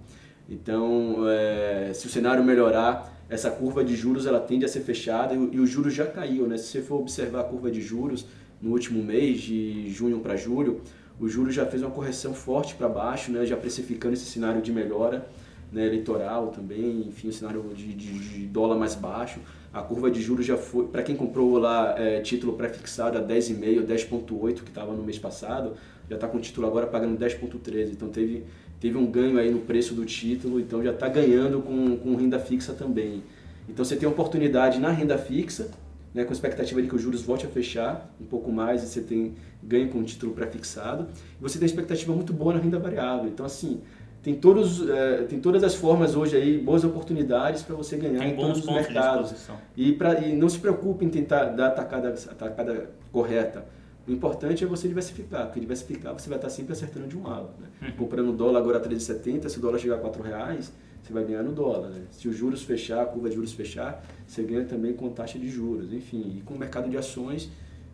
Então, 0.50 1.28
é, 1.28 1.92
se 1.94 2.08
o 2.08 2.10
cenário 2.10 2.44
melhorar, 2.44 3.22
essa 3.30 3.50
curva 3.50 3.84
de 3.84 3.96
juros 3.96 4.26
ela 4.26 4.40
tende 4.40 4.66
a 4.66 4.68
ser 4.68 4.82
fechada 4.82 5.34
e, 5.34 5.38
e 5.38 5.60
o 5.60 5.66
juros 5.66 5.94
já 5.94 6.06
caiu. 6.06 6.46
Né? 6.48 6.58
Se 6.58 6.66
você 6.66 6.82
for 6.82 7.00
observar 7.00 7.42
a 7.42 7.44
curva 7.46 7.72
de 7.72 7.82
juros 7.82 8.26
no 8.62 8.72
último 8.72 9.02
mês, 9.02 9.40
de 9.42 9.90
junho 9.90 10.20
para 10.20 10.36
julho, 10.36 10.82
o 11.20 11.30
juros 11.30 11.56
já 11.56 11.66
fez 11.66 11.82
uma 11.82 11.92
correção 11.92 12.34
forte 12.34 12.76
para 12.76 12.90
baixo, 12.90 13.32
né? 13.32 13.46
já 13.46 13.56
precificando 13.56 14.14
esse 14.14 14.26
cenário 14.26 14.62
de 14.62 14.72
melhora 14.72 15.26
né? 15.72 15.86
eleitoral 15.86 16.48
também, 16.48 17.08
enfim, 17.08 17.30
o 17.30 17.34
cenário 17.34 17.64
de, 17.74 17.94
de, 17.94 18.20
de 18.20 18.46
dólar 18.48 18.76
mais 18.76 18.96
baixo. 18.96 19.40
A 19.74 19.82
curva 19.82 20.12
de 20.12 20.22
juros 20.22 20.46
já 20.46 20.58
foi, 20.58 20.88
para 20.88 21.02
quem 21.02 21.16
comprou 21.16 21.58
lá 21.58 21.96
é, 21.98 22.20
título 22.20 22.54
pré-fixado 22.54 23.18
a 23.18 23.22
10,5, 23.22 23.86
10,8 23.86 24.64
que 24.64 24.70
estava 24.70 24.92
no 24.94 25.02
mês 25.02 25.18
passado, 25.18 25.76
já 26.10 26.16
está 26.16 26.28
com 26.28 26.38
o 26.38 26.42
título 26.42 26.68
agora 26.68 26.88
pagando 26.88 27.18
10,13. 27.18 27.92
Então 27.92 28.10
teve, 28.10 28.44
teve 28.82 28.98
um 28.98 29.06
ganho 29.06 29.38
aí 29.38 29.50
no 29.50 29.60
preço 29.60 29.94
do 29.94 30.06
título, 30.06 30.60
então 30.60 30.84
já 30.84 30.92
está 30.92 31.08
ganhando 31.08 31.62
com, 31.62 31.96
com 31.96 32.16
renda 32.16 32.38
fixa 32.38 32.74
também. 32.74 33.24
Então 33.70 33.86
você 33.86 33.96
tem 33.96 34.10
oportunidade 34.10 34.78
na 34.78 34.92
renda 34.92 35.18
fixa, 35.18 35.72
né, 36.14 36.26
com 36.26 36.32
a 36.32 36.34
expectativa 36.34 36.82
de 36.82 36.90
que 36.90 36.96
os 36.96 37.02
juros 37.02 37.22
volte 37.22 37.46
a 37.46 37.50
fechar 37.50 38.14
um 38.20 38.26
pouco 38.26 38.52
mais 38.52 38.84
e 38.84 38.88
você 38.88 39.00
tem 39.00 39.36
ganho 39.64 39.88
com 39.88 40.00
o 40.00 40.04
título 40.04 40.34
pré-fixado. 40.34 41.08
Você 41.40 41.58
tem 41.58 41.66
expectativa 41.66 42.14
muito 42.14 42.34
boa 42.34 42.54
na 42.54 42.60
renda 42.60 42.78
variável. 42.78 43.30
Então 43.30 43.46
assim, 43.46 43.80
tem, 44.22 44.36
todos, 44.36 44.88
é, 44.88 45.24
tem 45.24 45.40
todas 45.40 45.64
as 45.64 45.74
formas 45.74 46.16
hoje 46.16 46.38
aí, 46.38 46.60
boas 46.60 46.84
oportunidades 46.84 47.64
para 47.64 47.76
você 47.76 47.98
ganhar 47.98 48.20
tem 48.20 48.34
em 48.34 48.36
todos 48.36 48.60
os 48.60 48.66
mercados. 48.66 49.34
E, 49.76 49.92
pra, 49.94 50.20
e 50.20 50.36
não 50.36 50.48
se 50.48 50.60
preocupe 50.60 51.04
em 51.04 51.10
tentar 51.10 51.46
dar 51.46 51.68
a 51.68 51.72
tacada, 51.72 52.10
a 52.10 52.36
tacada 52.36 52.90
correta. 53.12 53.66
O 54.08 54.12
importante 54.12 54.64
é 54.64 54.68
você 54.68 54.88
diversificar, 54.88 55.46
porque 55.46 55.60
diversificar 55.60 56.14
você 56.14 56.30
vai 56.30 56.38
estar 56.38 56.50
sempre 56.50 56.74
acertando 56.74 57.08
de 57.08 57.18
um 57.18 57.24
lado. 57.24 57.50
Né? 57.60 57.68
Uhum. 57.82 57.92
Comprando 57.98 58.32
dólar 58.32 58.60
agora 58.60 58.78
a 58.78 58.82
3,70, 58.82 59.50
se 59.50 59.58
o 59.58 59.62
dólar 59.62 59.80
chegar 59.80 59.96
a 59.96 60.00
4 60.00 60.22
reais, 60.24 60.72
você 61.02 61.14
vai 61.14 61.24
ganhar 61.24 61.42
no 61.42 61.52
dólar. 61.52 61.90
Né? 61.90 62.04
Se 62.12 62.28
os 62.28 62.36
juros 62.36 62.62
fechar, 62.62 63.02
a 63.02 63.06
curva 63.06 63.30
de 63.30 63.36
juros 63.36 63.54
fechar, 63.54 64.04
você 64.28 64.44
ganha 64.44 64.66
também 64.66 64.94
com 64.94 65.10
taxa 65.10 65.40
de 65.40 65.50
juros. 65.50 65.92
Enfim, 65.94 66.36
e 66.38 66.42
com 66.42 66.54
o 66.54 66.58
mercado 66.60 66.90
de 66.90 66.98
ações, 66.98 67.50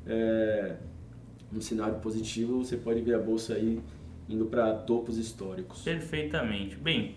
é, 0.06 0.76
um 1.56 1.62
cenário 1.62 1.96
positivo, 1.96 2.64
você 2.64 2.76
pode 2.76 3.02
ver 3.02 3.16
a 3.16 3.20
bolsa 3.20 3.54
aí 3.54 3.80
indo 4.30 4.46
para 4.46 4.74
topos 4.74 5.18
históricos. 5.18 5.82
Perfeitamente. 5.82 6.76
Bem, 6.76 7.16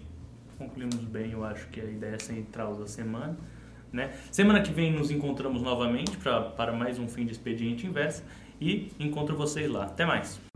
concluímos 0.58 0.96
bem, 0.96 1.32
eu 1.32 1.44
acho 1.44 1.68
que 1.68 1.80
a 1.80 1.84
ideia 1.84 2.18
central 2.18 2.76
da 2.76 2.86
semana. 2.86 3.36
Né? 3.92 4.12
Semana 4.30 4.60
que 4.62 4.70
vem 4.70 4.92
nos 4.92 5.10
encontramos 5.10 5.62
novamente 5.62 6.16
para 6.18 6.72
mais 6.72 6.98
um 6.98 7.08
fim 7.08 7.26
de 7.26 7.32
expediente 7.32 7.86
inverso 7.86 8.22
e 8.60 8.92
encontro 9.00 9.36
vocês 9.36 9.68
lá. 9.68 9.84
Até 9.84 10.04
mais! 10.04 10.49